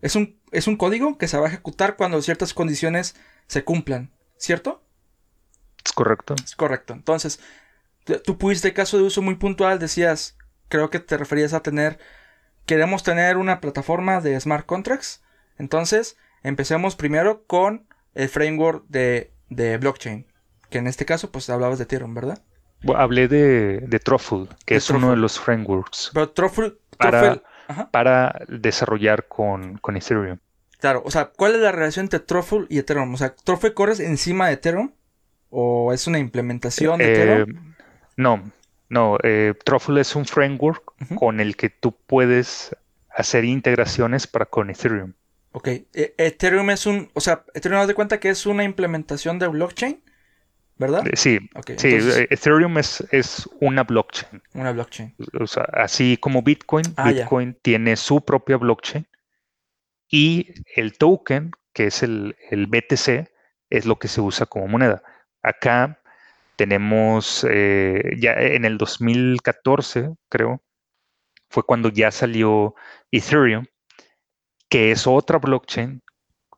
[0.00, 3.16] Es un, es un código que se va a ejecutar cuando ciertas condiciones
[3.48, 4.82] se cumplan, ¿cierto?
[5.84, 6.36] Es correcto.
[6.44, 6.92] Es correcto.
[6.92, 7.40] Entonces,
[8.04, 10.36] tú pudiste caso de uso muy puntual, decías,
[10.68, 11.98] creo que te referías a tener,
[12.66, 15.22] queremos tener una plataforma de smart contracts.
[15.58, 20.26] Entonces, empecemos primero con el framework de, de blockchain,
[20.70, 22.42] que en este caso, pues hablabas de Ethereum, ¿verdad?
[22.96, 26.10] hablé de, de Truffle, que es uno de los frameworks.
[26.12, 27.42] Pero Truffle, para,
[27.90, 30.38] para desarrollar con, con, Ethereum.
[30.80, 33.14] Claro, o sea, ¿cuál es la relación entre Truffle y Ethereum?
[33.14, 34.92] O sea, ¿Truffle corres encima de Ethereum?
[35.48, 37.73] ¿O es una implementación de Ethereum?
[38.16, 38.52] No,
[38.88, 39.18] no.
[39.22, 42.74] Eh, Truffle es un framework con el que tú puedes
[43.10, 45.12] hacer integraciones para con Ethereum.
[45.52, 45.68] Ok.
[45.68, 47.10] E, Ethereum es un.
[47.14, 50.02] O sea, Ethereum nos de cuenta que es una implementación de blockchain.
[50.76, 51.06] ¿Verdad?
[51.06, 51.38] Eh, sí,
[51.76, 54.42] sí eh, Ethereum es, es, una blockchain.
[54.54, 55.14] Una blockchain.
[55.40, 59.06] O sea, así como Bitcoin, ah, Bitcoin tiene su propia blockchain
[60.08, 63.30] y el token, que es el, el, BTC,
[63.70, 65.02] es lo que se usa como moneda.
[65.42, 66.00] Acá
[66.56, 70.62] tenemos, eh, ya en el 2014, creo,
[71.48, 72.74] fue cuando ya salió
[73.10, 73.66] Ethereum,
[74.68, 76.02] que es otra blockchain,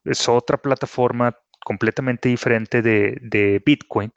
[0.05, 4.13] es otra plataforma completamente diferente de, Bitcoin,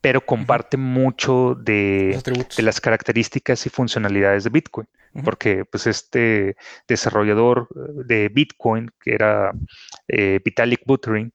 [0.00, 2.20] pero comparte mucho de,
[2.58, 4.88] las características y funcionalidades de Bitcoin.
[5.24, 6.56] Porque pues este
[6.86, 7.66] desarrollador
[8.06, 9.52] de Bitcoin, que era
[10.06, 11.32] eh, Vitalik Buterin,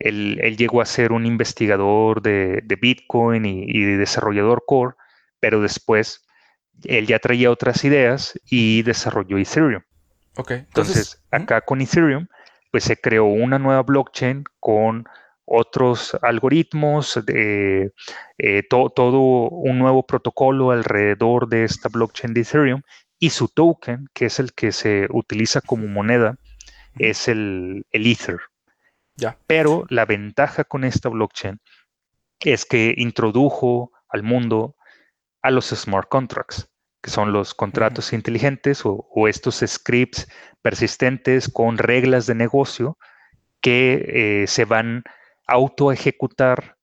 [0.00, 4.96] él, llegó a ser un investigador de, Bitcoin y, desarrollador core,
[5.38, 6.24] pero después
[6.84, 9.82] él ya traía otras ideas y desarrolló Ethereum.
[10.36, 12.26] Okay, entonces acá con Ethereum
[12.70, 15.04] pues se creó una nueva blockchain con
[15.44, 17.92] otros algoritmos, de,
[18.38, 22.82] eh, todo un nuevo protocolo alrededor de esta blockchain de Ethereum
[23.18, 26.36] y su token, que es el que se utiliza como moneda,
[26.98, 28.38] es el, Ether.
[29.16, 29.38] Ya.
[29.46, 31.60] Pero la ventaja con esta blockchain
[32.40, 34.76] es que introdujo al mundo
[35.42, 36.70] a los smart contracts
[37.02, 40.28] que son los contratos inteligentes o, estos scripts
[40.62, 42.98] persistentes con reglas de negocio
[43.60, 45.04] que eh, se van
[45.46, 46.76] auto ejecutar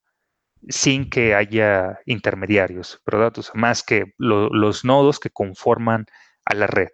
[0.69, 3.33] sin que haya intermediarios, ¿verdad?
[3.53, 6.05] más que los nodos que conforman
[6.45, 6.89] a la red.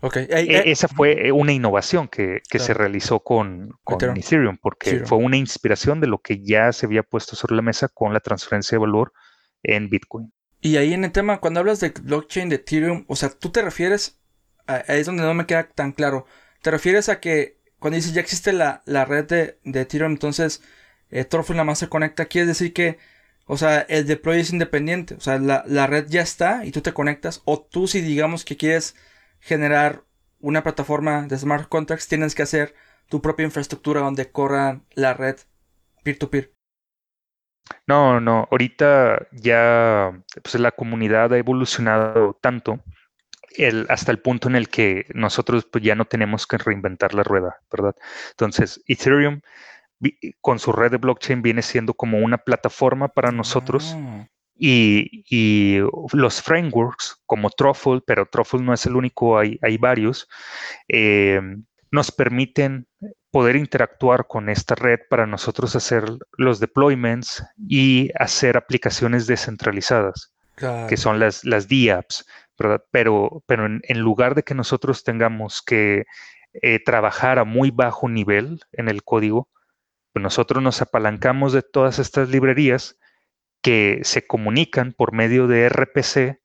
[0.00, 0.26] Okay.
[0.28, 3.70] E, esa fue una innovación que, se realizó con,
[4.16, 7.88] Ethereum, porque fue una inspiración de lo que ya se había puesto sobre la mesa
[7.88, 9.12] con la transferencia de valor
[9.62, 10.32] en Bitcoin.
[10.60, 13.62] Y ahí en el tema, cuando hablas de blockchain de Ethereum, o sea, tú te
[13.62, 14.18] refieres,
[14.66, 16.26] ahí es donde no me queda tan claro,
[16.62, 20.62] te refieres a que cuando dices ya existe la, red de, Ethereum, entonces
[21.10, 22.96] eh, nada más se conecta, quiere decir que,
[23.44, 26.94] o sea, el deploy es independiente, o sea, la, red ya está y tú te
[26.94, 28.96] conectas, o tú si digamos que quieres
[29.44, 30.04] generar
[30.40, 32.74] una plataforma de smart contracts, tienes que hacer
[33.08, 35.36] tu propia infraestructura donde corra la red
[36.02, 36.52] peer-to-peer.
[37.86, 42.80] No, no, ahorita ya pues, la comunidad ha evolucionado tanto
[43.56, 47.22] el, hasta el punto en el que nosotros pues, ya no tenemos que reinventar la
[47.22, 47.94] rueda, ¿verdad?
[48.30, 49.40] Entonces, Ethereum
[50.40, 54.26] con su red de blockchain viene siendo como una plataforma para nosotros ah.
[54.56, 55.80] Y,
[56.12, 60.28] los frameworks como Truffle, pero Truffle no es el único, hay, hay varios,
[60.88, 61.40] eh,
[61.90, 62.86] nos permiten
[63.30, 66.04] poder interactuar con esta red para nosotros hacer
[66.36, 70.32] los deployments y hacer aplicaciones descentralizadas,
[70.88, 72.26] que son las, las DApps,
[72.90, 76.04] Pero, pero en, lugar de que nosotros tengamos que
[76.62, 79.48] eh, trabajar a muy bajo nivel en el código,
[80.12, 82.96] pues nosotros nos apalancamos de todas estas librerías
[83.64, 86.38] que se comunican por medio de RPC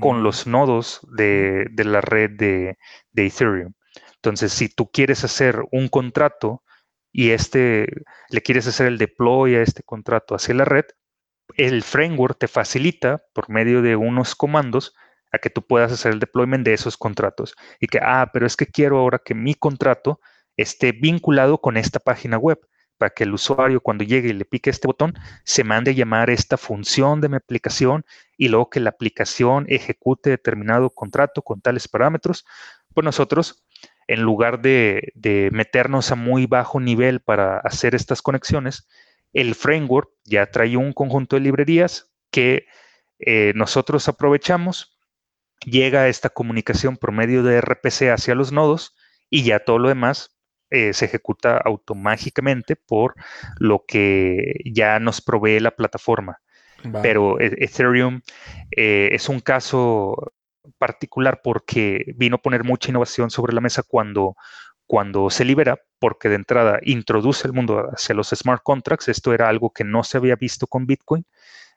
[0.00, 0.22] con mm.
[0.22, 2.76] los nodos de, la red de
[3.14, 3.74] Ethereum.
[4.14, 6.62] Entonces, si tú quieres hacer un contrato
[7.10, 7.88] y este
[8.30, 10.84] le quieres hacer el deploy a este contrato hacia la red,
[11.56, 14.94] el framework te facilita por medio de unos comandos
[15.32, 18.56] a que tú puedas hacer el deployment de esos contratos y que, ah, pero es
[18.56, 20.20] que quiero ahora que mi contrato
[20.56, 22.60] esté vinculado con esta página web
[23.02, 26.30] para que el usuario cuando llegue y le pique este botón se mande a llamar
[26.30, 31.88] esta función de mi aplicación y luego que la aplicación ejecute determinado contrato con tales
[31.88, 32.44] parámetros,
[32.94, 33.64] pues nosotros
[34.06, 38.86] en lugar de, meternos a muy bajo nivel para hacer estas conexiones,
[39.32, 42.66] el framework ya trae un conjunto de librerías que
[43.18, 44.96] eh, nosotros aprovechamos,
[45.66, 48.94] llega esta comunicación por medio de RPC hacia los nodos
[49.28, 50.38] y ya todo lo demás
[50.72, 53.14] eh, se ejecuta automáticamente por
[53.58, 56.38] lo que ya nos provee la plataforma.
[57.02, 58.22] Pero e-, Ethereum
[58.76, 60.32] eh, es un caso
[60.78, 64.34] particular porque vino a poner mucha innovación sobre la mesa cuando,
[64.86, 69.08] cuando se libera, porque de entrada introduce el mundo hacia los smart contracts.
[69.08, 71.26] Esto era algo que no se había visto con Bitcoin.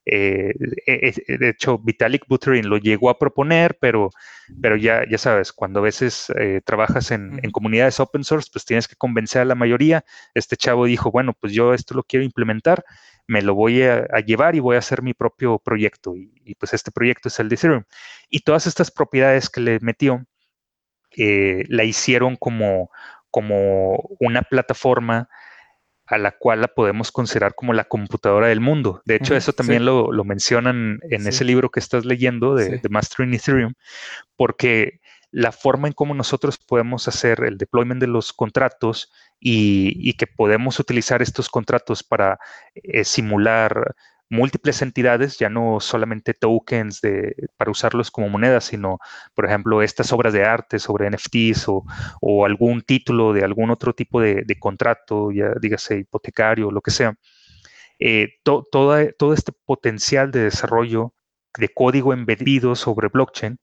[0.05, 0.53] Eh,
[0.85, 4.11] eh, eh, de hecho, Vitalik Buterin lo llegó a proponer, pero,
[4.61, 6.27] pero ya, ya sabes, cuando a veces
[6.65, 10.05] trabajas en, en, comunidades open source, pues tienes que convencer a la mayoría.
[10.33, 12.83] Este chavo dijo, bueno, pues yo esto lo quiero implementar
[13.27, 16.15] me lo voy a, llevar y voy a hacer mi propio proyecto.
[16.15, 17.83] Y, pues este proyecto es el de Ethereum.
[18.29, 20.25] Y todas estas propiedades que le metió,
[21.17, 22.91] eh, la hicieron como,
[23.31, 25.29] como una plataforma
[26.07, 29.01] a la cual la podemos considerar como la computadora del mundo.
[29.05, 33.33] De hecho, eso también lo, mencionan en ese libro que estás leyendo de, de Mastering
[33.33, 33.73] Ethereum,
[34.35, 34.99] porque
[35.35, 40.79] la forma en cómo nosotros podemos hacer el deployment de los contratos y, que podemos
[40.79, 42.39] utilizar estos contratos para
[42.73, 43.95] eh, simular
[44.35, 48.99] múltiples entidades, ya no solamente tokens de, para usarlos como monedas, sino,
[49.33, 54.21] por ejemplo, estas obras de arte sobre NFTs o, algún título de algún otro tipo
[54.21, 57.15] de, contrato, ya dígase hipotecario, o lo que sea.
[57.99, 61.13] Eh, todo este potencial de desarrollo
[61.57, 63.57] de código embedido sobre blockchain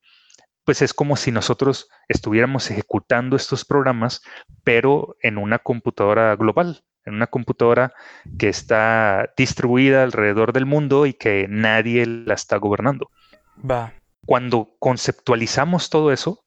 [0.65, 4.23] pues es como si nosotros estuviéramos ejecutando estos programas,
[4.65, 7.93] pero en una computadora global, en una computadora
[8.39, 13.11] que está distribuida alrededor del mundo y que nadie la está gobernando.
[13.59, 13.93] Va.
[14.25, 16.45] Cuando conceptualizamos todo eso,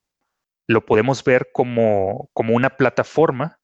[0.68, 3.60] lo podemos ver como, como una plataforma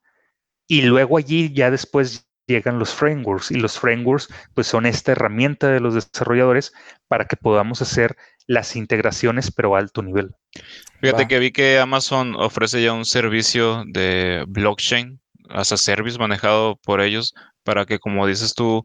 [0.67, 5.69] y luego allí ya después llegan los frameworks y los frameworks pues son esta herramienta
[5.69, 6.73] de los desarrolladores
[7.07, 10.31] para que podamos hacer las integraciones pero a alto nivel.
[10.99, 15.20] Fíjate que vi que Amazon ofrece ya un servicio de blockchain
[15.53, 17.33] as a service manejado por ellos
[17.63, 18.83] para que como dices tú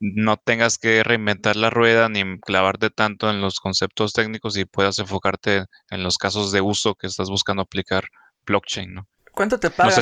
[0.00, 4.98] no tengas que reinventar la rueda ni clavarte tanto en los conceptos técnicos y puedas
[4.98, 8.04] enfocarte en los casos de uso que estás buscando aplicar
[8.44, 9.08] blockchain, ¿no?
[9.32, 9.94] ¿Cuánto te pagan,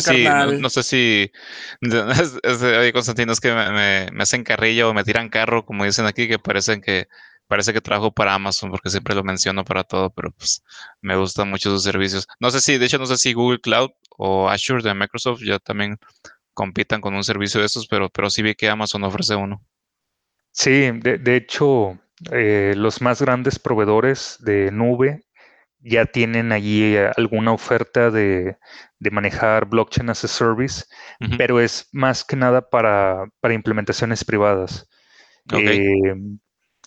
[0.60, 1.30] no sé Si,
[1.82, 2.66] no, sé si...
[2.66, 6.26] oye, Constantino, es que me, me, hacen carrilla o me tiran carro, como dicen aquí,
[6.26, 7.06] que parecen que
[7.50, 10.62] parece que trabajo para Amazon porque siempre lo menciono para todo, pero pues
[11.02, 12.28] me gustan mucho sus servicios.
[12.38, 15.58] No sé si, de hecho, no sé si Google Cloud o Azure de Microsoft ya
[15.58, 15.98] también
[16.54, 19.60] compitan con un servicio de estos, pero, pero sí vi que Amazon ofrece uno.
[20.52, 21.98] Sí, de, hecho,
[22.30, 25.24] eh, los más grandes proveedores de nube
[25.80, 28.58] ya tienen allí eh, alguna oferta de,
[29.10, 30.84] manejar blockchain as a service,
[31.36, 34.88] pero es más que nada para, implementaciones privadas.
[35.52, 36.14] Eh,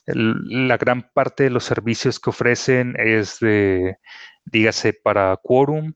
[0.06, 3.97] la gran parte de los servicios que ofrecen es de,
[4.45, 5.93] dígase, para Quorum,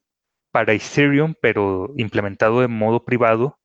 [0.51, 3.60] para Ethereum, pero implementado de modo privado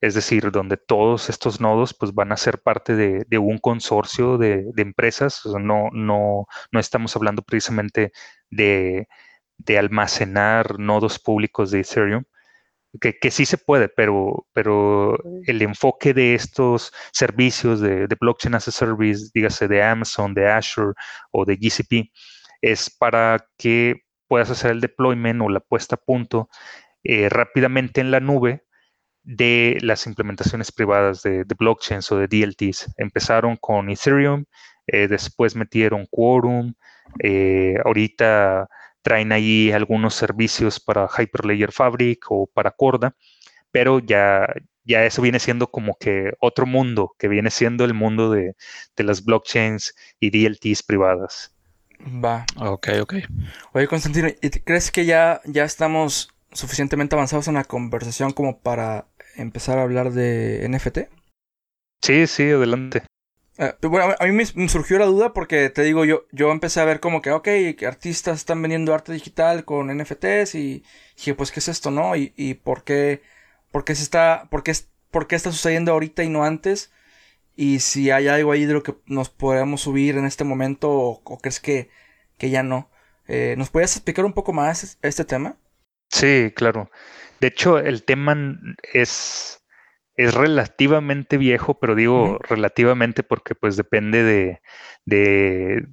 [0.00, 4.70] es decir, donde todos estos nodos pues, van a ser parte de, un consorcio de,
[4.76, 5.42] empresas.
[5.46, 8.12] no, no, no, estamos hablando precisamente
[8.50, 9.08] de,
[9.78, 12.24] almacenar nodos públicos de Ethereum,
[13.00, 18.68] que, que, sí se puede, pero, pero el enfoque de estos servicios de, blockchain as
[18.68, 20.94] a service, dígase de Amazon, de Azure
[21.30, 22.10] o de GCP,
[22.62, 26.48] es para que puedas hacer el deployment o la puesta a punto
[27.04, 28.64] eh, rápidamente en la nube
[29.22, 32.94] de las implementaciones privadas de, blockchains o de DLTs.
[32.96, 34.44] Empezaron con Ethereum,
[34.86, 36.74] eh, después metieron Quorum,
[37.22, 38.68] eh, ahorita
[39.06, 43.14] traen ahí algunos servicios para Hyperledger Fabric o para Corda,
[43.70, 44.48] pero ya,
[44.82, 48.56] ya eso viene siendo como que otro mundo, que viene siendo el mundo de,
[48.96, 51.54] las blockchains y DLTs privadas.
[52.00, 52.46] Va.
[52.56, 53.14] Ok, ok.
[53.74, 54.26] Oye, Constantino,
[54.64, 60.10] ¿crees que ya, ya estamos suficientemente avanzados en la conversación como para empezar a hablar
[60.10, 60.98] de NFT?
[62.02, 63.04] Sí, sí, adelante.
[63.58, 66.84] Eh, bueno, a mí me, surgió la duda porque te digo, yo, yo empecé a
[66.84, 67.48] ver como que, ok,
[67.86, 70.84] artistas están vendiendo arte digital con NFTs y
[71.16, 72.16] dije, pues, ¿qué es esto, no?
[72.16, 73.22] Y, y por qué,
[73.72, 74.72] por qué se está, por qué,
[75.10, 76.92] por qué está sucediendo ahorita y no antes?
[77.56, 81.38] Y si hay algo ahí de lo que nos podemos subir en este momento o,
[81.40, 81.88] crees que,
[82.36, 82.90] que ya no.
[83.28, 85.56] Eh, ¿Nos puedes explicar un poco más este tema?
[86.10, 86.90] Sí, claro.
[87.40, 88.36] De hecho, el tema
[88.92, 89.62] es,
[90.16, 94.60] es relativamente viejo, pero digo relativamente porque pues depende de,
[95.04, 95.86] de,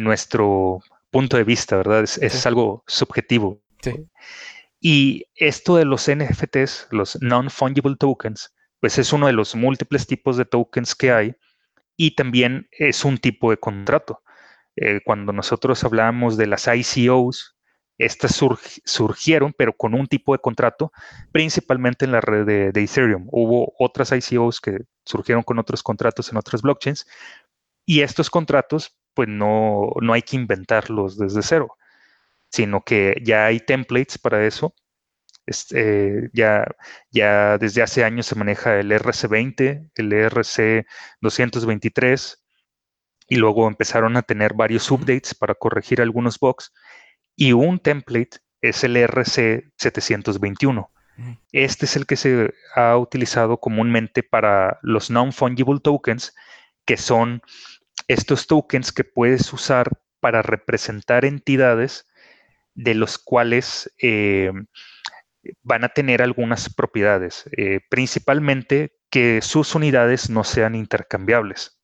[0.00, 0.80] nuestro
[1.10, 2.02] punto de vista, ¿verdad?
[2.02, 3.62] Es, algo subjetivo.
[4.78, 10.36] Y esto de los NFTs, los non-fungible tokens, pues es uno de los múltiples tipos
[10.36, 11.34] de tokens que hay
[11.96, 14.22] y también es un tipo de contrato.
[14.76, 17.55] Eh, cuando nosotros hablamos de las ICOs,
[17.98, 18.38] estas
[18.84, 20.92] surgieron, pero con un tipo de contrato,
[21.32, 23.26] principalmente en la red de, Ethereum.
[23.30, 27.06] Hubo otras ICOs que surgieron con otros contratos en otras blockchains,
[27.86, 31.76] y estos contratos, pues no, no hay que inventarlos desde cero,
[32.50, 34.74] sino que ya hay templates para eso.
[35.46, 36.66] Este, ya,
[37.12, 42.38] ya desde hace años se maneja el RC20, el RC223,
[43.28, 46.72] y luego empezaron a tener varios updates para corregir algunos bugs
[47.36, 50.88] y un template es el RC721.
[51.52, 56.34] Este es el que se ha utilizado comúnmente para los non-fungible tokens,
[56.84, 57.40] que son
[58.08, 62.06] estos tokens que puedes usar para representar entidades
[62.74, 64.52] de los cuales eh,
[65.62, 67.48] van a tener algunas propiedades.
[67.56, 71.78] Eh, principalmente que sus unidades no sean intercambiables.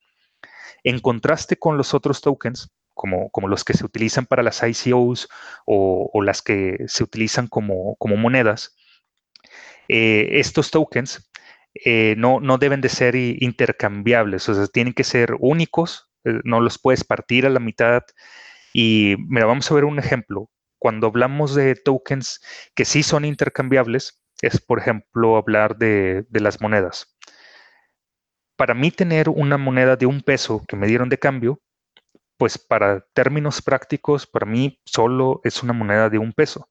[0.83, 5.29] En contraste con los otros tokens, como, como los que se utilizan para las ICOs
[5.65, 8.75] o, las que se utilizan como, como monedas,
[9.87, 11.29] eh, estos tokens
[11.85, 16.61] eh, no, no, deben de ser intercambiables, o sea, tienen que ser únicos, eh, no
[16.61, 18.03] los puedes partir a la mitad.
[18.73, 20.49] Y mira, vamos a ver un ejemplo.
[20.79, 22.41] Cuando hablamos de tokens
[22.75, 27.15] que sí son intercambiables, es por ejemplo hablar de, de las monedas.
[28.55, 31.61] Para mí tener una moneda de un peso que me dieron de cambio,
[32.37, 36.69] pues para términos prácticos, para mí solo es una moneda de un peso.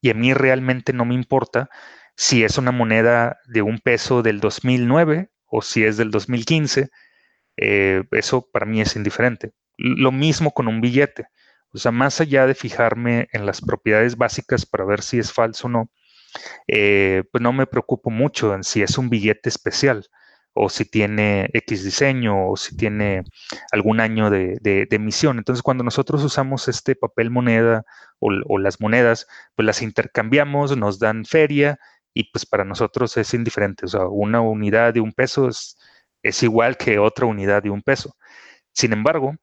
[0.00, 1.68] Y a mí realmente no me importa
[2.16, 6.90] si es una moneda de un peso del 2009 o si es del 2015,
[7.56, 9.52] eh, eso para mí es indiferente.
[9.76, 11.26] Lo mismo con un billete.
[11.72, 15.66] O sea, más allá de fijarme en las propiedades básicas para ver si es falso
[15.66, 15.90] o no,
[16.68, 20.06] eh, pues no me preocupo mucho en si es un billete especial
[20.54, 23.24] o si tiene X diseño o si tiene
[23.72, 24.58] algún año de,
[24.90, 25.38] emisión.
[25.38, 27.84] Entonces, cuando nosotros usamos este papel moneda
[28.20, 29.26] o, las monedas,
[29.56, 31.78] pues las intercambiamos, nos dan feria
[32.14, 33.86] y pues para nosotros es indiferente.
[33.86, 35.76] O sea, una unidad de un peso es,
[36.22, 38.16] es igual que otra unidad de un peso.
[38.72, 39.36] Sin embargo,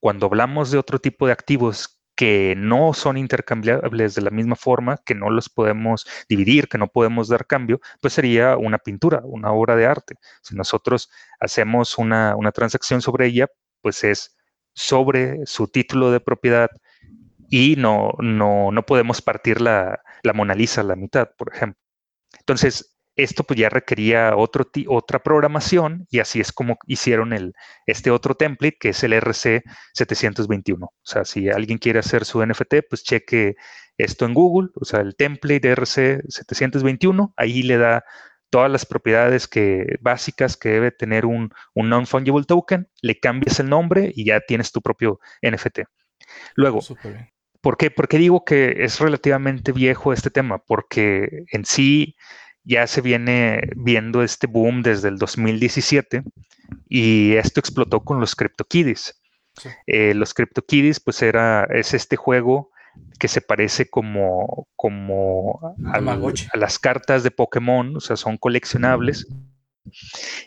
[0.00, 4.98] cuando hablamos de otro tipo de activos que no son intercambiables de la misma forma,
[5.06, 9.52] que no los podemos dividir, que no podemos dar cambio, pues sería una pintura, una
[9.52, 10.16] obra de arte.
[10.42, 11.08] Si nosotros
[11.40, 13.46] hacemos una, transacción sobre ella,
[13.80, 14.36] pues es
[14.74, 16.68] sobre su título de propiedad
[17.48, 21.80] y no, no, no podemos partir la, la Mona Lisa a la mitad, por ejemplo.
[22.38, 22.89] Entonces,
[23.22, 27.54] esto pues ya requería otro otra programación y así es como hicieron el,
[27.86, 30.82] este otro template que es el RC721.
[30.82, 33.56] O sea, si alguien quiere hacer su NFT, pues cheque
[33.98, 38.04] esto en Google, o sea, el template de RC721, ahí le da
[38.50, 43.68] todas las propiedades que, básicas que debe tener un, un non-fungible token, le cambias el
[43.68, 45.80] nombre y ya tienes tu propio NFT.
[46.54, 46.80] Luego,
[47.60, 47.90] ¿por qué?
[47.90, 50.58] ¿por qué digo que es relativamente viejo este tema?
[50.58, 52.16] Porque en sí
[52.64, 56.22] ya se viene viendo este boom desde el 2017
[56.88, 59.20] y esto explotó con los CryptoKitties.
[59.86, 62.70] Eh, los CryptoKitties, pues era, es este juego
[63.18, 69.28] que se parece como, como a las cartas de Pokémon, o sea, son coleccionables,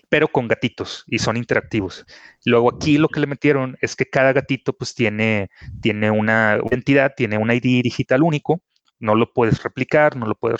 [0.09, 2.05] pero con gatitos y son interactivos.
[2.45, 5.49] Luego aquí lo que le metieron es que cada gatito pues tiene,
[5.81, 8.61] tiene una identidad, tiene un ID digital único
[9.03, 10.59] no lo puedes replicar, no lo puedes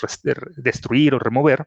[0.56, 1.66] destruir o remover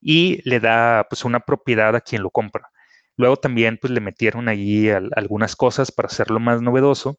[0.00, 2.70] y le da pues una propiedad a quien lo compra.
[3.16, 7.18] Luego también pues le metieron ahí algunas cosas para hacerlo más novedoso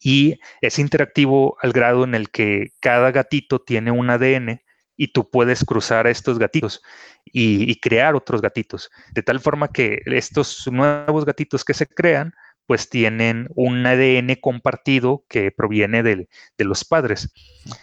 [0.00, 4.62] y es interactivo al grado en el que cada gatito tiene un ADN
[4.96, 6.82] y tú puedes cruzar a estos gatitos
[7.26, 8.90] y crear otros gatitos.
[9.12, 12.32] De tal forma que estos nuevos gatitos que se crean
[12.68, 17.32] pues tienen un ADN compartido que proviene de, los padres.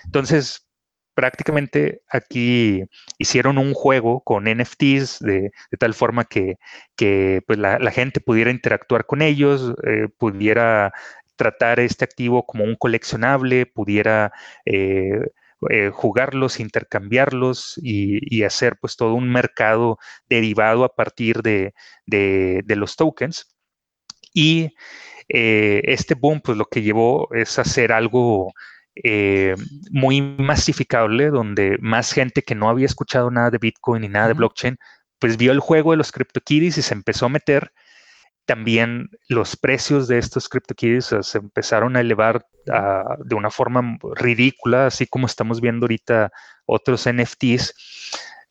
[0.05, 0.69] Entonces,
[1.15, 2.83] prácticamente aquí
[3.17, 6.57] hicieron un juego con NFTs de, tal forma que,
[7.47, 10.93] pues, la, gente pudiera interactuar con ellos, eh, pudiera
[11.35, 14.33] tratar este activo como un coleccionable, pudiera
[14.65, 15.19] eh,
[15.71, 19.97] eh, jugarlos, intercambiarlos y, hacer pues todo un mercado
[20.29, 21.73] derivado a partir de
[22.67, 23.54] los tokens.
[24.35, 24.73] Y
[25.29, 28.53] eh, este boom, pues lo que llevó es hacer algo
[28.95, 29.55] eh,
[29.91, 34.33] muy masificable, donde más gente que no había escuchado nada de Bitcoin ni nada de
[34.33, 34.77] blockchain,
[35.19, 37.71] pues vio el juego de los CryptoKitties y se empezó a meter.
[38.45, 42.45] También los precios de estos CryptoKitties se empezaron a elevar
[43.23, 46.31] de una forma ridícula, así como estamos viendo ahorita
[46.65, 47.73] otros NFTs,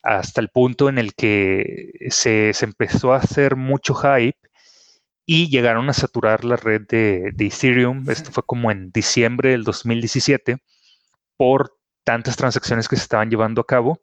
[0.01, 4.37] hasta el punto en el que se, se empezó a hacer mucho hype
[5.25, 8.09] y llegaron a saturar la red de, Ethereum.
[8.09, 10.57] Esto fue como en diciembre del 2017
[11.37, 13.99] por tantas transacciones que se estaban llevando a cabo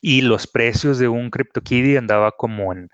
[0.00, 2.90] y los precios de un CryptoKitty andaba como en,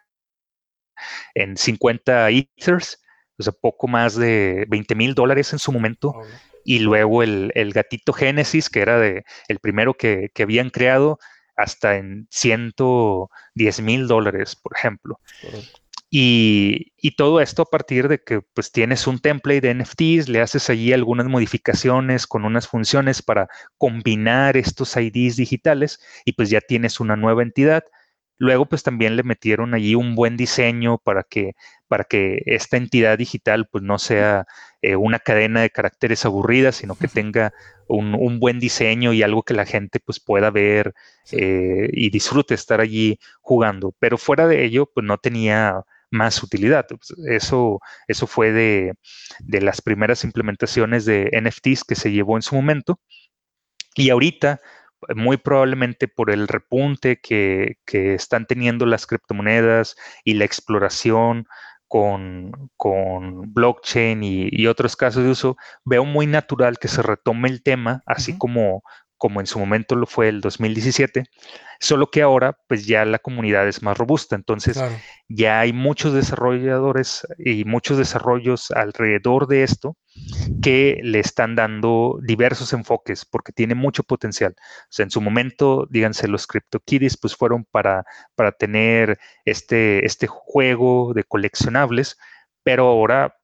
[1.35, 3.03] en 50 Ethers,
[3.39, 6.15] o sea, poco más de 20 mil dólares en su momento.
[6.63, 11.19] Y luego el, gatito Genesis, que era de, el primero que, habían creado,
[11.57, 15.19] hasta en 110 mil dólares, por ejemplo.
[16.13, 20.71] Y, todo esto a partir de que pues tienes un template de NFTs, le haces
[20.71, 23.49] allí algunas modificaciones con unas funciones para
[23.79, 27.85] combinar estos IDs digitales y pues ya tienes una nueva entidad.
[28.39, 31.53] Luego, pues también le metieron allí un buen diseño para que,
[31.89, 34.47] para que esta entidad digital pues no sea
[34.83, 37.53] eh, una cadena de caracteres aburrida, sino que tenga
[37.87, 40.95] un, buen diseño y algo que la gente pues pueda ver
[41.33, 43.95] eh, y disfrute estar allí jugando.
[43.99, 46.87] Pero fuera de ello, pues no tenía más utilidad.
[46.89, 48.95] Pues, eso, eso fue de,
[49.41, 53.01] de las primeras implementaciones de NFTs que se llevó en su momento.
[53.95, 54.61] Y ahorita,
[55.15, 61.47] muy probablemente por el repunte que, están teniendo las criptomonedas y la exploración
[61.89, 62.53] con,
[63.53, 68.39] blockchain y, otros casos de uso, veo muy natural que se retome el tema, así
[68.39, 68.83] como,
[69.21, 71.25] como en su momento lo fue el 2017,
[71.79, 74.83] solo que ahora pues ya la comunidad es más robusta, entonces
[75.29, 79.99] ya hay muchos desarrolladores y muchos desarrollos alrededor de esto
[80.63, 84.55] que le están dando diversos enfoques porque tiene mucho potencial.
[84.59, 90.29] O sea, en su momento, díganse, los CryptoKitties pues fueron para, para tener este, este
[90.29, 92.17] juego de coleccionables,
[92.63, 93.37] pero ahora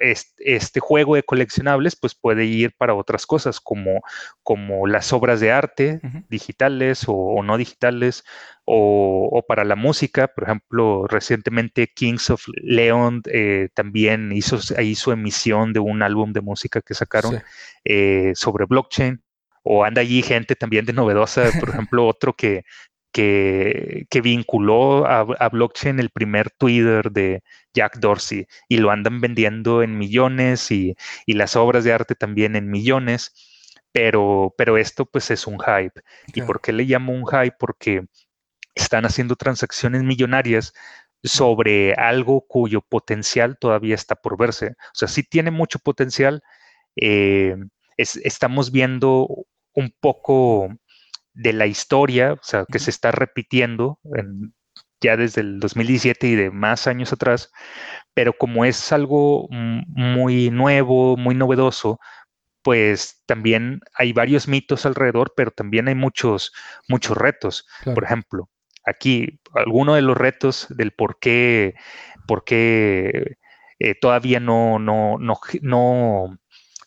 [0.00, 4.02] este, juego de coleccionables pues puede ir para otras cosas como,
[4.42, 8.24] como las obras de arte digitales o, no digitales
[8.64, 10.28] o, para la música.
[10.28, 16.32] Por ejemplo, recientemente Kings of Leon eh, también hizo ahí su emisión de un álbum
[16.32, 17.42] de música que sacaron
[17.84, 19.22] eh, sobre blockchain.
[19.68, 22.62] O anda allí gente también de novedosa, por ejemplo, otro que,
[23.12, 27.42] que, vinculó a, blockchain el primer Twitter de
[27.72, 30.96] Jack Dorsey y lo andan vendiendo en millones y,
[31.26, 33.32] las obras de arte también en millones,
[33.92, 36.00] pero, pero esto pues es un hype.
[36.34, 37.56] ¿Y por qué le llamo un hype?
[37.58, 38.04] Porque
[38.74, 40.72] están haciendo transacciones millonarias
[41.22, 44.68] sobre algo cuyo potencial todavía está por verse.
[44.68, 46.42] O sea, sí tiene mucho potencial.
[46.96, 47.56] Eh,
[47.96, 50.68] estamos viendo un poco
[51.36, 54.00] de la historia, o sea, que se está repitiendo
[55.00, 57.52] ya desde el 2017 y de más años atrás,
[58.14, 62.00] pero como es algo muy nuevo, muy novedoso,
[62.62, 66.52] pues también hay varios mitos alrededor, pero también hay muchos,
[66.88, 67.66] muchos retos.
[67.84, 68.48] Por ejemplo,
[68.84, 71.74] aquí, alguno de los retos del por qué,
[72.26, 73.36] por qué
[73.78, 76.38] eh, todavía no, no, no, no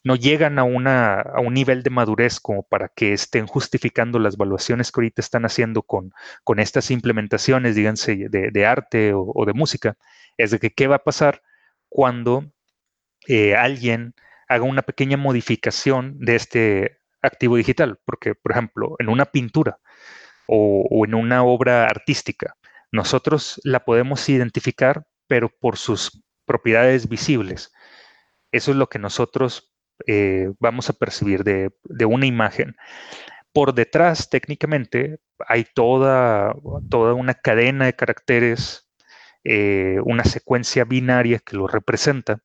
[0.03, 4.35] no llegan a, una, a un nivel de madurez como para que estén justificando las
[4.35, 9.97] evaluaciones que ahorita están haciendo con, con estas implementaciones, díganse, de, arte o, de música,
[10.37, 11.41] es de que qué va a pasar
[11.89, 12.45] cuando
[13.27, 14.13] eh, alguien
[14.47, 19.79] haga una pequeña modificación de este activo digital, porque, por ejemplo, en una pintura
[20.47, 22.55] o, o en una obra artística,
[22.91, 27.71] nosotros la podemos identificar, pero por sus propiedades visibles.
[28.51, 29.69] Eso es lo que nosotros
[30.07, 31.71] eh, vamos a percibir de,
[32.05, 32.75] una imagen.
[33.53, 36.53] Por detrás, técnicamente, hay toda,
[36.89, 38.89] toda una cadena de caracteres,
[39.43, 42.41] eh, una secuencia binaria que lo representa,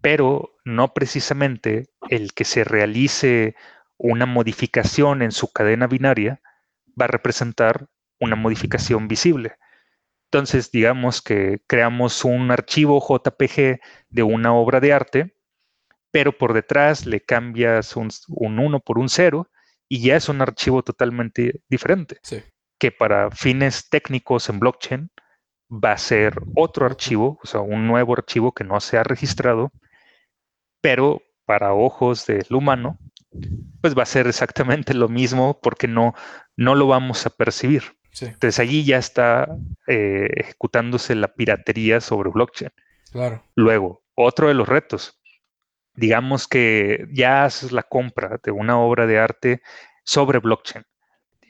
[0.00, 3.54] pero no precisamente el que se realice
[3.96, 6.42] una modificación en su cadena binaria
[7.00, 7.86] va a representar
[8.20, 9.56] una modificación visible.
[10.30, 13.80] Entonces, digamos que creamos un archivo JPG
[14.10, 15.34] de una obra de arte
[16.14, 19.50] pero por detrás le cambias un, 1 por un 0
[19.88, 22.20] y ya es un archivo totalmente diferente.
[22.78, 25.10] Que para fines técnicos en blockchain
[25.68, 29.72] va a ser otro archivo, o sea, un nuevo archivo que no se ha registrado,
[30.80, 32.96] pero para ojos del humano,
[33.80, 36.14] pues va a ser exactamente lo mismo porque no,
[36.56, 37.82] no lo vamos a percibir.
[38.20, 39.48] Entonces allí ya está
[39.88, 42.70] eh, ejecutándose la piratería sobre blockchain.
[43.10, 43.42] Claro.
[43.56, 45.20] Luego, otro de los retos,
[45.94, 49.62] digamos que ya haces la compra de una obra de arte
[50.04, 50.84] sobre blockchain.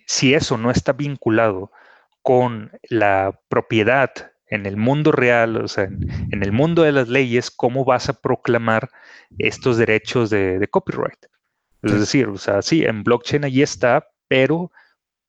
[0.06, 1.72] Si eso no está vinculado
[2.22, 4.10] con la propiedad
[4.46, 8.20] en el mundo real, o sea, en, el mundo de las leyes, ¿cómo vas a
[8.20, 8.90] proclamar
[9.38, 11.26] estos derechos de, copyright?
[11.82, 14.70] Es decir, o sea, sí, en blockchain allí está, pero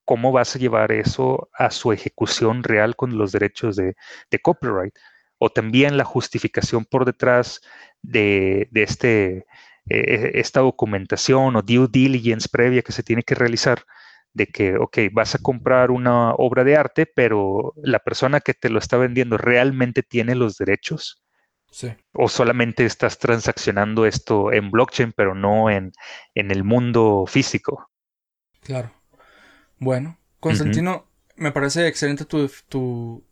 [0.06, 3.96] ¿cómo vas a llevar eso a su ejecución real con los derechos de
[4.42, 4.94] copyright?
[5.46, 7.62] O también la justificación por detrás
[8.02, 9.46] de, este,
[9.88, 13.86] eh, esta documentación o due diligence previa que se tiene que realizar
[14.34, 18.72] de que, ok, vas a comprar una obra de arte, pero la persona que te
[18.72, 21.24] lo está vendiendo realmente tiene los derechos.
[21.70, 21.94] Sí.
[22.14, 25.92] O solamente estás transaccionando esto en blockchain, pero no en,
[26.34, 27.92] el mundo físico.
[28.62, 28.92] Claro.
[29.78, 33.24] Bueno, Constantino, me parece excelente tu, tu,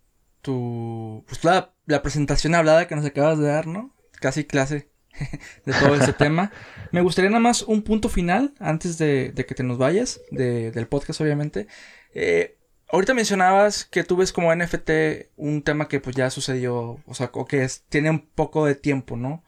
[0.43, 1.73] tu pues la,
[2.03, 3.95] presentación hablada que nos acabas de dar, ¿no?
[4.19, 4.89] Casi clase
[5.65, 6.51] de todo ese tema.
[6.91, 11.21] Me gustaría nada más un punto final antes de, que te nos vayas del podcast,
[11.21, 11.67] obviamente.
[12.13, 14.91] Eh, ahorita mencionabas que tú ves como NFT
[15.35, 19.17] un tema que pues ya sucedió, o sea, o que tiene un poco de tiempo,
[19.17, 19.43] ¿no?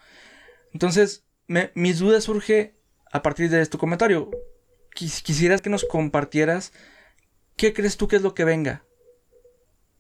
[0.74, 1.26] Entonces,
[1.76, 2.76] mis dudas surge
[3.12, 4.32] a partir de tu comentario.
[4.94, 6.74] quisieras que nos compartieras
[7.58, 8.84] qué crees tú que es lo que venga.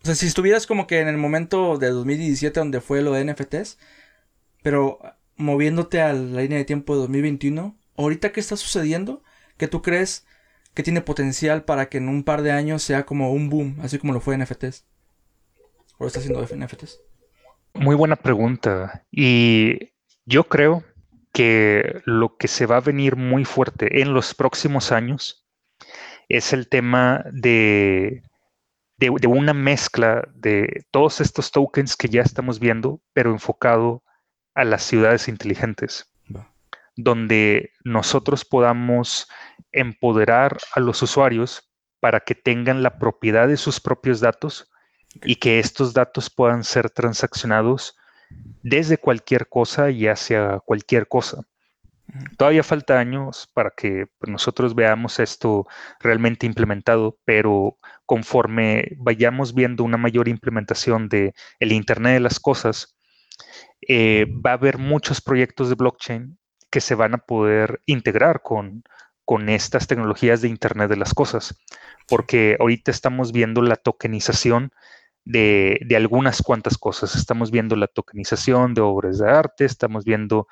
[0.06, 3.26] O sea, si estuvieras como que en el momento de 2017 donde fue lo de
[3.26, 3.80] NFTs,
[4.62, 5.00] pero
[5.36, 9.24] moviéndote a la línea de tiempo de 2021, ahorita qué está sucediendo
[9.58, 10.28] que tú crees
[10.76, 13.98] que tiene potencial para que en un par de años sea como un boom, así
[13.98, 14.86] como lo fue NFTs.
[15.98, 17.02] ¿O está haciendo NFTs?
[17.74, 19.08] Muy buena pregunta.
[19.10, 19.90] Y
[20.26, 20.84] yo creo
[21.34, 25.48] que lo que se va a venir muy fuerte en los próximos años
[26.30, 28.22] es el tema de,
[28.98, 34.04] de, una mezcla de todos estos tokens que ya estamos viendo, pero enfocado
[34.54, 36.12] a las ciudades inteligentes,
[36.96, 39.28] donde nosotros podamos
[39.72, 44.72] empoderar a los usuarios para que tengan la propiedad de sus propios datos
[45.24, 47.98] y que estos datos puedan ser transaccionados
[48.64, 51.46] desde cualquier cosa y hacia cualquier cosa.
[52.38, 55.68] Todavía falta años para que pues, nosotros veamos esto
[56.00, 62.96] realmente implementado, pero conforme vayamos viendo una mayor implementación de el Internet de las cosas,
[63.88, 66.38] eh, va a haber muchos proyectos de blockchain
[66.70, 68.84] que se van a poder integrar con,
[69.26, 71.60] con estas tecnologías de Internet de las cosas,
[72.08, 74.72] porque ahorita estamos viendo la tokenización
[75.26, 77.16] de, algunas cuantas cosas.
[77.16, 80.48] Estamos viendo la tokenización de obras de arte, estamos viendo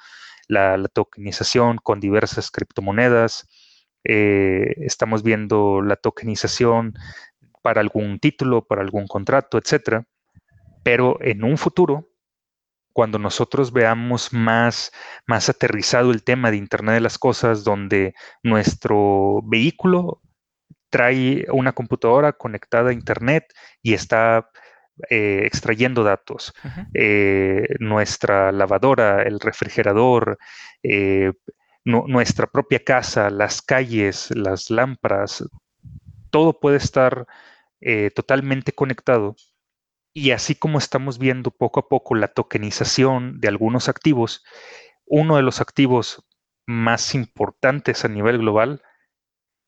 [0.47, 3.47] la, tokenización con diversas criptomonedas,
[4.03, 6.93] eh, estamos viendo la tokenización
[7.61, 10.05] para algún título, para algún contrato, etcétera.
[10.83, 12.09] Pero en un futuro,
[12.93, 14.91] cuando nosotros veamos más,
[15.25, 18.13] más aterrizado el tema de Internet de las Cosas, donde
[18.43, 20.21] nuestro vehículo
[20.89, 24.47] trae una computadora conectada a Internet y está
[25.09, 26.53] eh, extrayendo datos.
[26.93, 30.37] Eh, nuestra lavadora, el refrigerador,
[30.83, 31.33] eh,
[31.83, 35.43] nuestra propia casa, las calles, las lámparas,
[36.29, 37.27] todo puede estar
[38.15, 39.35] totalmente conectado.
[40.13, 44.45] Y así como estamos viendo poco a poco la tokenización de algunos activos,
[45.05, 46.23] uno de los activos
[46.65, 48.81] más importantes a nivel global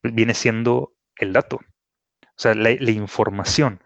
[0.04, 3.82] viene siendo el dato, o sea, la información.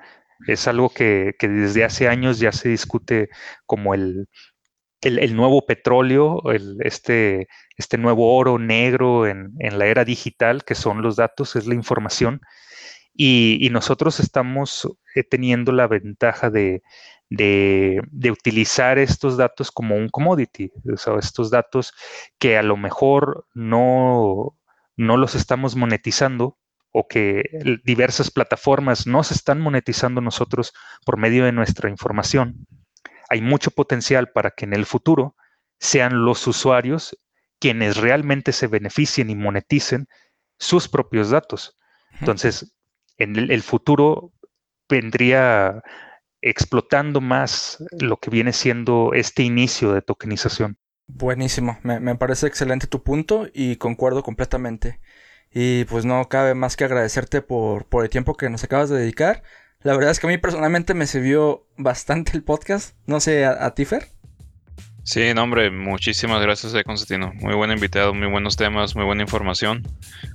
[0.48, 3.30] Es algo que, desde hace años ya se discute
[3.66, 4.28] como el,
[5.02, 11.02] el, nuevo petróleo, el, este, este nuevo oro negro en, la era digital, que son
[11.02, 12.42] los datos, es la información.
[13.14, 16.82] Y, nosotros estamos eh, teniendo la ventaja de,
[17.30, 21.94] de, utilizar estos datos como un commodity, o sea, estos datos
[22.40, 24.58] que a lo mejor no,
[24.98, 26.58] no los estamos monetizando,
[26.92, 27.44] o que
[27.84, 30.74] diversas plataformas nos están monetizando nosotros
[31.06, 32.68] por medio de nuestra información,
[33.30, 35.36] hay mucho potencial para que en el futuro
[35.80, 37.18] sean los usuarios
[37.60, 40.08] quienes realmente se beneficien y moneticen
[40.58, 41.78] sus propios datos.
[42.20, 42.76] Entonces,
[43.18, 44.34] en el, futuro
[44.90, 45.84] vendría
[46.42, 50.78] explotando más lo que viene siendo este inicio de tokenización.
[51.08, 55.00] Buenísimo, me, me parece excelente tu punto y concuerdo completamente.
[55.52, 59.00] Y pues no cabe más que agradecerte por, por el tiempo que nos acabas de
[59.00, 59.44] dedicar.
[59.82, 62.96] La verdad es que a mí personalmente me sirvió bastante el podcast.
[63.06, 64.10] No sé, ¿a, Tifer?
[65.10, 67.34] Sí, no, hombre, muchísimas gracias, eh, Constantino.
[67.34, 69.82] Muy buen invitado, muy buenos temas, muy buena información.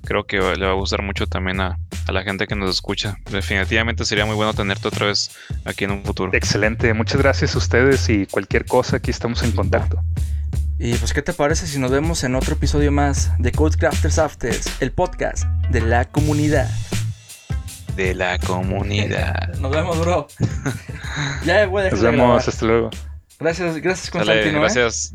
[0.04, 3.16] Creo que le va a gustar mucho también a, a, la gente que nos escucha.
[3.30, 5.30] Definitivamente sería muy bueno tenerte otra vez
[5.64, 6.32] aquí en un futuro.
[6.34, 10.02] Excelente, muchas gracias a ustedes y cualquier cosa, aquí estamos en contacto.
[10.80, 14.82] Y pues, ¿qué te parece si nos vemos en otro episodio más de Codecrafters Afters,
[14.82, 16.68] el podcast de la comunidad?
[17.94, 19.54] De la comunidad.
[19.60, 20.26] nos vemos, bro.
[21.46, 22.90] ya voy a Nos vemos, hasta luego.
[23.38, 24.58] Gracias, gracias, Constantino.
[24.58, 24.60] ¿eh?
[24.60, 25.14] gracias.